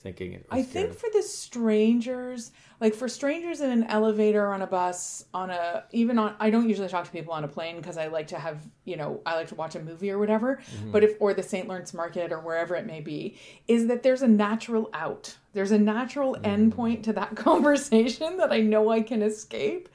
thinking? 0.00 0.44
I 0.50 0.62
think 0.62 0.90
of? 0.90 0.98
for 0.98 1.08
the 1.12 1.22
strangers, 1.22 2.52
like 2.80 2.94
for 2.94 3.08
strangers 3.08 3.60
in 3.60 3.70
an 3.70 3.84
elevator, 3.84 4.52
on 4.52 4.62
a 4.62 4.66
bus, 4.66 5.24
on 5.34 5.50
a 5.50 5.84
even 5.92 6.18
on 6.18 6.34
I 6.38 6.50
don't 6.50 6.68
usually 6.68 6.88
talk 6.88 7.04
to 7.04 7.10
people 7.10 7.32
on 7.32 7.44
a 7.44 7.48
plane 7.48 7.76
because 7.76 7.98
I 7.98 8.08
like 8.08 8.28
to 8.28 8.38
have, 8.38 8.60
you 8.84 8.96
know, 8.96 9.20
I 9.26 9.34
like 9.34 9.48
to 9.48 9.54
watch 9.54 9.74
a 9.74 9.80
movie 9.80 10.10
or 10.10 10.18
whatever. 10.18 10.56
Mm-hmm. 10.56 10.92
But 10.92 11.04
if 11.04 11.16
or 11.20 11.34
the 11.34 11.42
St. 11.42 11.66
Lawrence 11.68 11.94
Market 11.94 12.32
or 12.32 12.40
wherever 12.40 12.74
it 12.74 12.86
may 12.86 13.00
be, 13.00 13.38
is 13.66 13.86
that 13.86 14.02
there's 14.02 14.22
a 14.22 14.28
natural 14.28 14.90
out. 14.92 15.36
There's 15.58 15.72
a 15.72 15.78
natural 15.78 16.36
Mm. 16.36 16.70
endpoint 16.70 17.02
to 17.02 17.12
that 17.14 17.34
conversation 17.48 18.36
that 18.36 18.52
I 18.52 18.60
know 18.60 18.90
I 18.90 19.00
can 19.00 19.22
escape. 19.22 19.88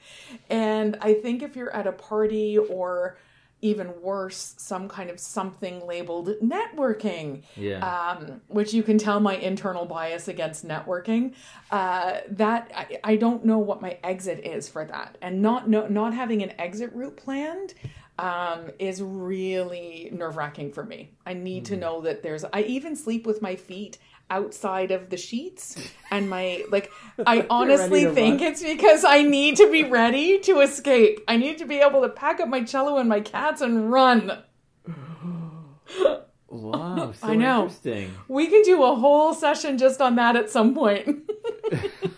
And 0.50 0.98
I 1.00 1.14
think 1.14 1.42
if 1.42 1.56
you're 1.56 1.74
at 1.74 1.86
a 1.86 1.92
party 1.92 2.58
or 2.58 3.16
even 3.62 4.02
worse, 4.02 4.54
some 4.58 4.90
kind 4.90 5.08
of 5.08 5.18
something 5.18 5.86
labeled 5.86 6.28
networking, 6.42 7.44
yeah, 7.56 7.78
um, 7.80 8.42
which 8.48 8.74
you 8.74 8.82
can 8.82 8.98
tell 8.98 9.20
my 9.20 9.36
internal 9.36 9.86
bias 9.86 10.28
against 10.28 10.68
networking. 10.68 11.32
Uh, 11.70 12.18
that 12.28 12.70
I, 12.76 12.98
I 13.12 13.16
don't 13.16 13.46
know 13.46 13.56
what 13.56 13.80
my 13.80 13.96
exit 14.04 14.44
is 14.44 14.68
for 14.68 14.84
that, 14.84 15.16
and 15.22 15.40
not 15.40 15.66
no, 15.66 15.86
not 15.86 16.12
having 16.12 16.42
an 16.42 16.52
exit 16.60 16.90
route 16.92 17.16
planned 17.16 17.72
um, 18.18 18.70
is 18.78 19.00
really 19.02 20.10
nerve 20.12 20.36
wracking 20.36 20.70
for 20.70 20.84
me. 20.84 21.14
I 21.24 21.32
need 21.32 21.64
to 21.66 21.76
know 21.78 22.02
that 22.02 22.22
there's. 22.22 22.44
I 22.44 22.60
even 22.64 22.94
sleep 22.94 23.26
with 23.26 23.40
my 23.40 23.56
feet 23.56 23.96
outside 24.30 24.90
of 24.90 25.10
the 25.10 25.16
sheets 25.16 25.76
and 26.10 26.28
my 26.30 26.64
like 26.70 26.90
i 27.26 27.46
honestly 27.50 28.06
think 28.06 28.40
run. 28.40 28.50
it's 28.50 28.62
because 28.62 29.04
i 29.04 29.22
need 29.22 29.56
to 29.56 29.70
be 29.70 29.84
ready 29.84 30.38
to 30.38 30.60
escape 30.60 31.20
i 31.28 31.36
need 31.36 31.58
to 31.58 31.66
be 31.66 31.78
able 31.78 32.00
to 32.00 32.08
pack 32.08 32.40
up 32.40 32.48
my 32.48 32.62
cello 32.64 32.98
and 32.98 33.08
my 33.08 33.20
cats 33.20 33.60
and 33.60 33.92
run 33.92 34.42
wow, 36.48 37.12
so 37.20 37.28
I 37.28 37.36
know. 37.36 37.62
interesting. 37.62 38.12
We 38.28 38.46
can 38.48 38.62
do 38.62 38.82
a 38.82 38.94
whole 38.94 39.34
session 39.34 39.78
just 39.78 40.00
on 40.00 40.16
that 40.16 40.36
at 40.36 40.50
some 40.50 40.74
point. 40.74 41.30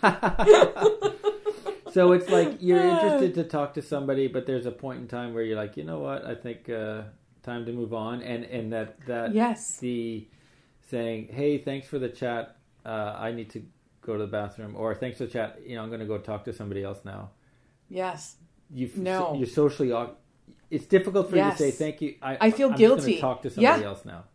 So 1.97 2.11
it's 2.11 2.29
like 2.29 2.57
you're 2.59 2.85
interested 2.85 3.33
to 3.35 3.43
talk 3.43 3.73
to 3.73 3.81
somebody, 3.81 4.27
but 4.27 4.45
there's 4.45 4.67
a 4.67 4.71
point 4.71 4.99
in 4.99 5.07
time 5.07 5.33
where 5.33 5.41
you're 5.41 5.57
like, 5.57 5.77
you 5.77 5.83
know 5.83 5.97
what? 5.97 6.25
I 6.25 6.35
think 6.35 6.69
uh, 6.69 7.03
time 7.41 7.65
to 7.65 7.71
move 7.71 7.91
on, 7.91 8.21
and 8.21 8.43
and 8.43 8.71
that 8.71 8.99
that 9.07 9.33
yes. 9.33 9.77
the 9.77 10.27
saying, 10.89 11.29
"Hey, 11.31 11.57
thanks 11.57 11.87
for 11.87 11.99
the 11.99 12.09
chat. 12.09 12.57
Uh, 12.85 13.15
I 13.17 13.31
need 13.31 13.49
to 13.51 13.63
go 14.01 14.13
to 14.13 14.19
the 14.19 14.27
bathroom," 14.31 14.75
or 14.75 14.95
"Thanks 14.95 15.17
for 15.17 15.25
the 15.25 15.31
chat. 15.31 15.59
You 15.65 15.75
know, 15.75 15.83
I'm 15.83 15.89
going 15.89 15.99
to 15.99 16.05
go 16.05 16.17
talk 16.17 16.45
to 16.45 16.53
somebody 16.53 16.83
else 16.83 16.99
now." 17.05 17.31
Yes. 17.89 18.35
You 18.69 18.89
No. 18.95 19.35
you're 19.35 19.47
socially. 19.47 19.93
It's 20.69 20.85
difficult 20.85 21.29
for 21.29 21.37
you 21.37 21.43
to 21.43 21.55
say 21.55 21.71
thank 21.71 22.01
you. 22.01 22.15
I, 22.21 22.37
I 22.47 22.51
feel 22.51 22.69
I'm 22.71 22.75
guilty. 22.77 23.19
talk 23.19 23.41
to 23.43 23.49
somebody 23.49 23.81
Yeah. 23.81 23.87
else 23.87 24.03
now. 24.03 24.25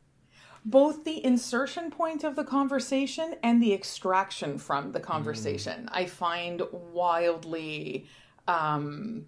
Both 0.65 1.05
the 1.05 1.23
insertion 1.25 1.91
point 1.91 2.23
of 2.25 2.37
the 2.37 2.45
conversation 2.45 3.35
and 3.43 3.61
the 3.63 3.75
extraction 3.75 4.59
from 4.59 4.93
the 4.93 5.01
conversation, 5.01 5.89
I 5.93 6.07
find 6.07 6.63
wildly 6.73 8.07
um 8.49 9.27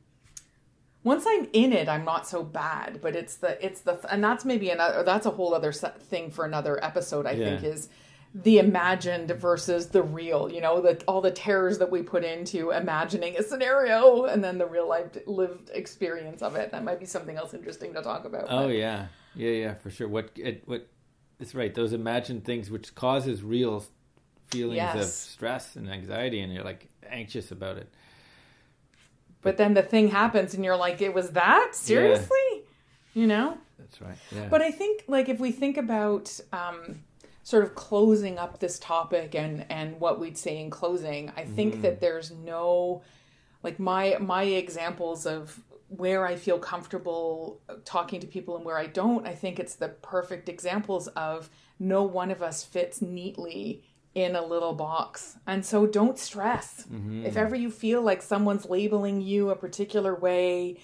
once 1.04 1.24
I'm 1.28 1.46
in 1.52 1.72
it, 1.72 1.88
I'm 1.88 2.04
not 2.04 2.26
so 2.26 2.42
bad, 2.42 3.00
but 3.00 3.14
it's 3.14 3.36
the 3.36 3.64
it's 3.64 3.82
the 3.82 4.00
and 4.10 4.24
that's 4.24 4.44
maybe 4.44 4.70
another 4.70 5.02
that's 5.04 5.26
a 5.26 5.30
whole 5.30 5.54
other 5.54 5.70
thing 5.72 6.30
for 6.30 6.44
another 6.44 6.82
episode. 6.82 7.26
I 7.26 7.36
think 7.36 7.62
is 7.62 7.88
the 8.34 8.58
imagined 8.58 9.30
versus 9.30 9.88
the 9.88 10.02
real. 10.02 10.50
You 10.50 10.62
know, 10.62 10.80
the 10.80 11.02
all 11.06 11.20
the 11.20 11.30
terrors 11.30 11.78
that 11.78 11.90
we 11.90 12.02
put 12.02 12.24
into 12.24 12.70
imagining 12.70 13.36
a 13.36 13.42
scenario 13.42 14.24
and 14.24 14.42
then 14.42 14.56
the 14.56 14.66
real 14.66 14.88
life 14.88 15.16
lived 15.26 15.70
experience 15.74 16.42
of 16.42 16.56
it. 16.56 16.72
That 16.72 16.82
might 16.82 16.98
be 16.98 17.06
something 17.06 17.36
else 17.36 17.52
interesting 17.52 17.92
to 17.94 18.02
talk 18.02 18.24
about. 18.24 18.46
Oh 18.48 18.66
but- 18.66 18.74
yeah, 18.74 19.06
yeah, 19.34 19.50
yeah, 19.50 19.74
for 19.74 19.90
sure. 19.90 20.08
What 20.08 20.30
it 20.36 20.62
what 20.66 20.88
it's 21.38 21.54
right. 21.54 21.74
Those 21.74 21.92
imagined 21.92 22.46
things 22.46 22.70
which 22.70 22.94
causes 22.94 23.42
real 23.42 23.84
feelings 24.48 24.94
of 24.94 25.04
stress 25.04 25.76
and 25.76 25.90
anxiety, 25.90 26.40
and 26.40 26.52
you're 26.52 26.64
like 26.64 26.88
anxious 27.08 27.50
about 27.50 27.76
it. 27.76 27.92
But 29.44 29.58
then 29.58 29.74
the 29.74 29.82
thing 29.82 30.08
happens 30.08 30.54
and 30.54 30.64
you're 30.64 30.76
like, 30.76 31.00
it 31.00 31.14
was 31.14 31.30
that? 31.30 31.74
Seriously? 31.74 32.64
You 33.12 33.28
know? 33.28 33.58
That's 33.78 34.00
right. 34.00 34.16
Yeah. 34.34 34.48
But 34.48 34.62
I 34.62 34.72
think, 34.72 35.04
like, 35.06 35.28
if 35.28 35.38
we 35.38 35.52
think 35.52 35.76
about 35.76 36.40
um, 36.52 37.04
sort 37.44 37.62
of 37.62 37.74
closing 37.74 38.38
up 38.38 38.58
this 38.58 38.78
topic 38.78 39.34
and, 39.36 39.66
and 39.70 40.00
what 40.00 40.18
we'd 40.18 40.38
say 40.38 40.58
in 40.58 40.70
closing, 40.70 41.30
I 41.36 41.44
think 41.44 41.82
that 41.82 42.00
there's 42.00 42.32
no, 42.32 43.02
like, 43.62 43.78
my, 43.78 44.16
my 44.18 44.44
examples 44.44 45.26
of 45.26 45.60
where 45.88 46.26
I 46.26 46.36
feel 46.36 46.58
comfortable 46.58 47.60
talking 47.84 48.20
to 48.20 48.26
people 48.26 48.56
and 48.56 48.64
where 48.64 48.78
I 48.78 48.86
don't, 48.86 49.26
I 49.26 49.34
think 49.34 49.60
it's 49.60 49.76
the 49.76 49.88
perfect 49.88 50.48
examples 50.48 51.06
of 51.08 51.50
no 51.78 52.02
one 52.02 52.30
of 52.30 52.42
us 52.42 52.64
fits 52.64 53.02
neatly 53.02 53.84
in 54.14 54.36
a 54.36 54.44
little 54.44 54.74
box. 54.74 55.36
And 55.46 55.64
so 55.64 55.86
don't 55.86 56.18
stress. 56.18 56.86
Mm-hmm. 56.90 57.26
If 57.26 57.36
ever 57.36 57.56
you 57.56 57.70
feel 57.70 58.02
like 58.02 58.22
someone's 58.22 58.66
labeling 58.66 59.20
you 59.20 59.50
a 59.50 59.56
particular 59.56 60.14
way, 60.14 60.78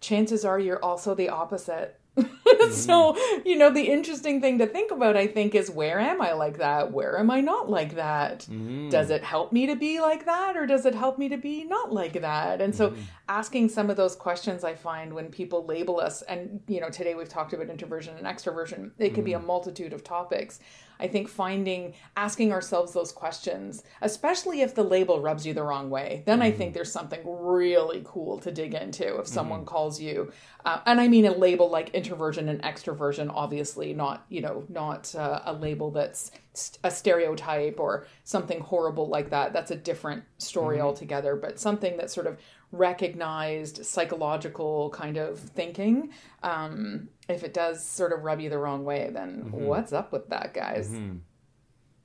chances 0.00 0.44
are 0.44 0.58
you're 0.58 0.82
also 0.84 1.14
the 1.14 1.28
opposite. 1.28 2.00
so, 2.70 3.12
mm-hmm. 3.12 3.46
you 3.46 3.58
know, 3.58 3.70
the 3.70 3.82
interesting 3.82 4.40
thing 4.40 4.58
to 4.58 4.66
think 4.66 4.90
about, 4.90 5.18
I 5.18 5.26
think, 5.26 5.54
is 5.54 5.70
where 5.70 6.00
am 6.00 6.22
I 6.22 6.32
like 6.32 6.58
that? 6.58 6.90
Where 6.90 7.18
am 7.18 7.30
I 7.30 7.42
not 7.42 7.68
like 7.68 7.96
that? 7.96 8.40
Mm-hmm. 8.50 8.88
Does 8.88 9.10
it 9.10 9.22
help 9.22 9.52
me 9.52 9.66
to 9.66 9.76
be 9.76 10.00
like 10.00 10.24
that 10.24 10.56
or 10.56 10.64
does 10.64 10.86
it 10.86 10.94
help 10.94 11.18
me 11.18 11.28
to 11.28 11.36
be 11.36 11.64
not 11.64 11.92
like 11.92 12.14
that? 12.22 12.62
And 12.62 12.74
so, 12.74 12.94
asking 13.28 13.68
some 13.68 13.90
of 13.90 13.98
those 13.98 14.16
questions 14.16 14.64
I 14.64 14.74
find 14.74 15.12
when 15.12 15.28
people 15.28 15.66
label 15.66 16.00
us, 16.00 16.22
and, 16.22 16.60
you 16.68 16.80
know, 16.80 16.88
today 16.88 17.14
we've 17.14 17.28
talked 17.28 17.52
about 17.52 17.68
introversion 17.68 18.16
and 18.16 18.26
extroversion, 18.26 18.92
it 18.98 19.14
could 19.14 19.24
be 19.24 19.34
a 19.34 19.38
multitude 19.38 19.92
of 19.92 20.02
topics. 20.02 20.60
I 20.98 21.08
think 21.08 21.28
finding, 21.28 21.94
asking 22.16 22.52
ourselves 22.52 22.92
those 22.92 23.12
questions, 23.12 23.82
especially 24.02 24.62
if 24.62 24.74
the 24.74 24.82
label 24.82 25.20
rubs 25.20 25.46
you 25.46 25.54
the 25.54 25.62
wrong 25.62 25.90
way, 25.90 26.22
then 26.26 26.42
I 26.42 26.50
think 26.50 26.74
there's 26.74 26.92
something 26.92 27.20
really 27.24 28.02
cool 28.04 28.38
to 28.40 28.50
dig 28.50 28.74
into 28.74 29.18
if 29.18 29.26
someone 29.26 29.64
calls 29.64 30.00
you, 30.00 30.32
uh, 30.64 30.80
and 30.86 31.00
I 31.00 31.08
mean 31.08 31.26
a 31.26 31.32
label 31.32 31.70
like 31.70 31.90
introversion 31.90 32.48
and 32.48 32.62
extroversion, 32.62 33.30
obviously, 33.32 33.94
not, 33.94 34.26
you 34.28 34.40
know, 34.40 34.64
not 34.68 35.14
uh, 35.14 35.42
a 35.44 35.52
label 35.52 35.90
that's 35.90 36.32
st- 36.54 36.78
a 36.82 36.90
stereotype 36.90 37.78
or 37.78 38.06
something 38.24 38.60
horrible 38.60 39.08
like 39.08 39.30
that. 39.30 39.52
That's 39.52 39.70
a 39.70 39.76
different 39.76 40.24
story 40.38 40.80
altogether, 40.80 41.36
but 41.36 41.60
something 41.60 41.96
that 41.98 42.10
sort 42.10 42.26
of 42.26 42.38
recognized 42.72 43.84
psychological 43.86 44.90
kind 44.90 45.16
of 45.16 45.38
thinking. 45.38 46.10
Um, 46.42 47.08
if 47.28 47.42
it 47.44 47.54
does 47.54 47.84
sort 47.84 48.12
of 48.12 48.22
rub 48.24 48.40
you 48.40 48.50
the 48.50 48.58
wrong 48.58 48.84
way, 48.84 49.10
then 49.12 49.48
what's 49.50 49.92
up 49.92 50.12
with 50.12 50.28
that, 50.30 50.52
guys? 50.54 50.94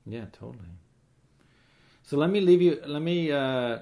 Yeah, 0.06 0.24
totally. 0.32 0.64
So 2.02 2.16
let 2.16 2.30
me 2.30 2.40
leave 2.40 2.60
you. 2.62 2.80
Let 2.84 3.02
me 3.02 3.30
uh, 3.30 3.78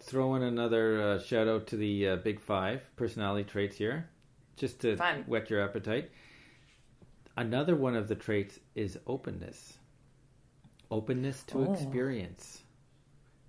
throw 0.00 0.34
in 0.34 0.42
another 0.42 1.00
uh, 1.02 1.18
shout 1.18 1.48
out 1.48 1.66
to 1.68 1.76
the 1.76 2.08
uh, 2.08 2.16
big 2.16 2.40
five 2.40 2.82
personality 2.96 3.44
traits 3.44 3.76
here, 3.76 4.08
just 4.56 4.80
to 4.80 4.96
Fun. 4.96 5.24
whet 5.26 5.48
your 5.50 5.62
appetite. 5.62 6.10
Another 7.36 7.74
one 7.76 7.96
of 7.96 8.08
the 8.08 8.14
traits 8.14 8.58
is 8.74 8.98
openness. 9.06 9.78
Openness 10.90 11.42
to 11.44 11.58
Oh. 11.66 11.72
experience, 11.72 12.62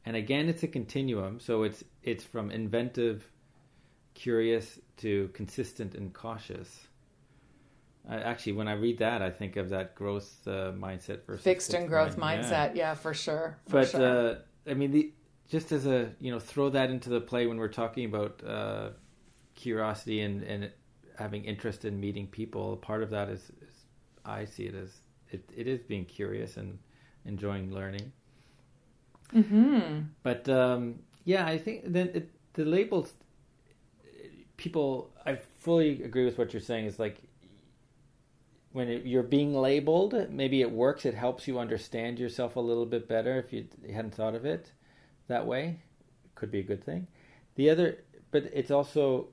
and 0.08 0.16
again, 0.16 0.48
it's 0.48 0.64
a 0.64 0.70
continuum. 0.70 1.38
So 1.42 1.64
it's 1.64 1.84
it's 2.02 2.24
from 2.24 2.50
inventive, 2.50 3.30
curious 4.14 4.80
to 4.98 5.30
consistent 5.34 5.96
and 5.96 6.14
cautious. 6.14 6.88
I, 8.10 8.16
actually, 8.16 8.54
when 8.54 8.70
I 8.70 8.76
read 8.76 9.00
that, 9.00 9.22
I 9.22 9.30
think 9.30 9.58
of 9.58 9.68
that 9.72 9.96
growth 9.96 10.32
uh, 10.48 10.72
mindset 10.72 11.26
versus 11.26 11.44
Fixed 11.44 11.74
and 11.74 11.90
growth 11.90 12.18
mind- 12.18 12.44
yeah. 12.44 12.70
mindset, 12.70 12.76
yeah. 12.76 12.94
for 12.94 13.14
sure. 13.14 13.58
For 13.66 13.82
But 13.82 13.90
sure. 13.90 14.30
uh, 14.30 14.36
I 14.72 14.76
mean, 14.76 14.92
the, 14.92 15.12
just 15.50 15.74
as 15.74 15.86
a 15.86 16.10
you 16.22 16.32
know, 16.32 16.40
throw 16.40 16.70
that 16.70 16.90
into 16.90 17.10
the 17.10 17.20
play 17.20 17.46
when 17.46 17.58
we're 17.58 17.68
talking 17.68 18.06
about 18.06 18.42
uh, 18.48 18.92
curiosity 19.56 20.22
and 20.22 20.42
and 20.44 20.72
having 21.18 21.44
interest 21.44 21.84
in 21.84 22.00
meeting 22.00 22.28
people. 22.28 22.78
Part 22.78 23.04
of 23.04 23.10
that 23.10 23.28
is, 23.28 23.42
is 23.62 23.74
I 24.24 24.46
see 24.46 24.68
it 24.68 24.76
as 24.76 25.02
it, 25.32 25.44
it 25.54 25.68
is 25.68 25.82
being 25.82 26.06
curious 26.06 26.56
and 26.56 26.80
enjoying 27.26 27.74
learning. 27.74 28.14
Hmm 29.32 30.00
But 30.24 30.48
um, 30.50 31.00
yeah, 31.26 31.46
I 31.46 31.58
think 31.58 31.84
then 31.86 32.10
it, 32.14 32.30
the 32.54 32.66
labels. 32.66 33.14
People, 34.56 35.12
I 35.24 35.36
fully 35.60 36.02
agree 36.02 36.26
with 36.26 36.40
what 36.40 36.52
you're 36.52 36.62
saying. 36.62 36.86
Is 36.86 36.98
like 36.98 37.22
when 38.72 38.90
it, 38.90 39.06
you're 39.06 39.24
being 39.24 39.54
labeled, 39.54 40.16
maybe 40.30 40.62
it 40.62 40.72
works. 40.72 41.06
It 41.06 41.14
helps 41.14 41.48
you 41.48 41.60
understand 41.60 42.20
yourself 42.20 42.56
a 42.56 42.60
little 42.60 42.86
bit 42.86 43.08
better 43.08 43.38
if 43.38 43.54
you 43.54 43.68
hadn't 43.94 44.16
thought 44.16 44.36
of 44.36 44.46
it 44.46 44.72
that 45.28 45.46
way. 45.46 45.80
It 46.26 46.36
Could 46.36 46.52
be 46.52 46.60
a 46.60 46.64
good 46.64 46.84
thing. 46.84 47.08
The 47.56 47.70
other 47.70 48.00
but 48.32 48.46
it's 48.54 48.72
also 48.72 49.28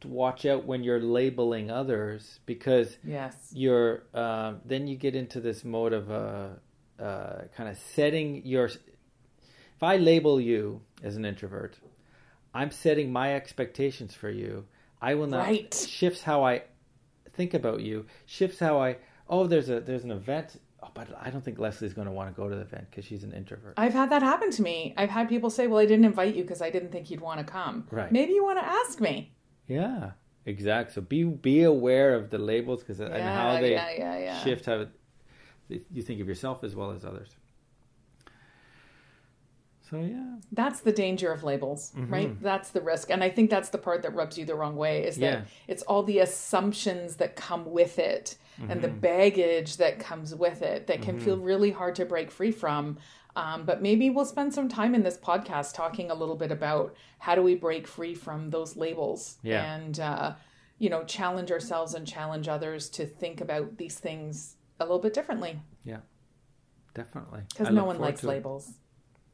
to 0.00 0.08
watch 0.08 0.46
out 0.46 0.64
when 0.64 0.84
you're 0.84 1.00
labeling 1.00 1.70
others 1.70 2.38
because 2.46 2.96
Yes. 3.04 3.34
you're 3.52 4.04
um, 4.14 4.60
then 4.64 4.86
you 4.86 4.96
get 4.96 5.14
into 5.16 5.40
this 5.40 5.64
mode 5.64 5.92
of 5.92 6.10
uh, 6.10 6.48
uh, 7.02 7.42
kind 7.56 7.68
of 7.68 7.76
setting 7.76 8.44
your. 8.46 8.70
If 9.78 9.84
I 9.84 9.96
label 9.96 10.40
you 10.40 10.80
as 11.04 11.14
an 11.14 11.24
introvert, 11.24 11.78
I'm 12.52 12.72
setting 12.72 13.12
my 13.12 13.36
expectations 13.36 14.12
for 14.12 14.28
you. 14.28 14.64
I 15.00 15.14
will 15.14 15.28
not 15.28 15.46
Right. 15.46 15.72
shifts 15.72 16.22
how 16.22 16.42
I 16.42 16.64
think 17.32 17.54
about 17.54 17.80
you. 17.82 18.04
Shifts 18.26 18.58
how 18.58 18.80
I. 18.80 18.96
Oh, 19.28 19.46
there's 19.46 19.68
a 19.70 19.78
there's 19.78 20.02
an 20.02 20.10
event. 20.10 20.60
Oh, 20.82 20.88
but 20.92 21.06
I 21.20 21.30
don't 21.30 21.44
think 21.44 21.60
Lesley's 21.60 21.94
going 21.94 22.08
to 22.08 22.12
want 22.12 22.28
to 22.28 22.36
go 22.36 22.48
to 22.48 22.56
the 22.56 22.62
event 22.62 22.88
because 22.90 23.04
she's 23.04 23.22
an 23.22 23.32
introvert. 23.32 23.74
I've 23.76 23.92
had 23.92 24.10
that 24.10 24.22
happen 24.22 24.50
to 24.50 24.62
me. 24.62 24.94
I've 24.96 25.10
had 25.10 25.28
people 25.28 25.48
say, 25.48 25.68
"Well, 25.68 25.78
I 25.78 25.86
didn't 25.86 26.06
invite 26.06 26.34
you 26.34 26.42
because 26.42 26.60
I 26.60 26.70
didn't 26.70 26.90
think 26.90 27.08
you'd 27.08 27.20
want 27.20 27.38
to 27.38 27.44
come." 27.44 27.86
Right. 27.92 28.10
Maybe 28.10 28.32
you 28.32 28.42
want 28.44 28.58
to 28.58 28.64
ask 28.64 29.00
me. 29.00 29.30
Yeah, 29.68 30.10
exactly. 30.44 30.92
So 30.92 31.02
be 31.02 31.22
be 31.22 31.62
aware 31.62 32.16
of 32.16 32.30
the 32.30 32.38
labels 32.38 32.80
because 32.80 32.98
and 32.98 33.12
how 33.22 33.60
they 33.60 33.74
yeah, 33.74 33.90
yeah, 33.96 34.18
yeah. 34.18 34.42
shift 34.42 34.66
how 34.66 34.86
you 35.68 36.02
think 36.02 36.20
of 36.20 36.26
yourself 36.26 36.64
as 36.64 36.74
well 36.74 36.90
as 36.90 37.04
others. 37.04 37.36
So 39.90 40.00
yeah, 40.00 40.36
That's 40.52 40.80
the 40.80 40.92
danger 40.92 41.32
of 41.32 41.42
labels, 41.44 41.92
right? 41.96 42.40
That's 42.42 42.70
the 42.70 42.80
risk. 42.80 43.10
And 43.10 43.24
I 43.24 43.30
think 43.30 43.48
that's 43.48 43.70
the 43.70 43.78
part 43.78 44.02
that 44.02 44.14
rubs 44.14 44.36
you 44.36 44.44
the 44.44 44.54
wrong 44.54 44.76
way 44.76 45.04
is 45.04 45.16
that 45.16 45.32
Yeah. 45.40 45.42
it's 45.66 45.82
all 45.84 46.02
the 46.02 46.18
assumptions 46.18 47.16
that 47.16 47.36
come 47.36 47.70
with 47.70 47.98
it 47.98 48.36
and 48.68 48.82
the 48.82 48.88
baggage 48.88 49.76
that 49.78 49.98
comes 49.98 50.34
with 50.34 50.62
it 50.62 50.88
that 50.88 51.00
can 51.00 51.18
feel 51.18 51.38
really 51.38 51.70
hard 51.70 51.94
to 51.96 52.04
break 52.04 52.30
free 52.30 52.50
from. 52.50 52.98
Um, 53.36 53.64
but 53.64 53.80
maybe 53.80 54.10
we'll 54.10 54.24
spend 54.24 54.52
some 54.52 54.68
time 54.68 54.94
in 54.96 55.04
this 55.04 55.16
podcast 55.16 55.74
talking 55.74 56.10
a 56.10 56.14
little 56.14 56.34
bit 56.36 56.50
about 56.50 56.94
how 57.20 57.34
do 57.36 57.42
we 57.42 57.54
break 57.54 57.86
free 57.86 58.14
from 58.14 58.50
those 58.50 58.76
labels 58.76 59.38
Yeah. 59.42 59.74
and, 59.74 60.00
uh, 60.00 60.34
you 60.78 60.90
know, 60.90 61.04
challenge 61.04 61.50
ourselves 61.52 61.94
and 61.94 62.04
challenge 62.06 62.48
others 62.48 62.88
to 62.90 63.06
think 63.06 63.40
about 63.40 63.76
these 63.78 63.98
things 63.98 64.56
a 64.80 64.84
little 64.84 64.98
bit 64.98 65.12
differently 65.14 65.60
yeah, 65.84 65.98
definitely. 66.94 67.42
because 67.48 67.72
no 67.72 67.84
one 67.84 67.98
likes 68.00 68.22
labels. 68.24 68.68
it. 68.70 68.74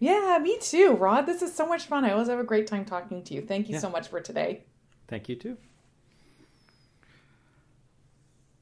Yeah, 0.05 0.39
me 0.43 0.59
too, 0.61 0.93
Rod. 0.93 1.23
This 1.25 1.41
is 1.41 1.55
so 1.55 1.67
much 1.67 1.87
fun. 1.87 2.05
I 2.05 2.13
always 2.13 2.29
have 2.29 2.39
a 2.39 2.45
great 2.45 2.67
time 2.67 2.85
talking 2.85 3.23
to 3.25 3.35
you. 3.35 3.41
Thank 3.41 3.69
you 3.69 3.75
Yeah. 3.75 3.81
so 3.81 3.89
much 3.89 4.09
for 4.09 4.21
today. 4.21 4.65
Thank 5.09 5.29
you 5.31 5.37
too. 5.37 5.57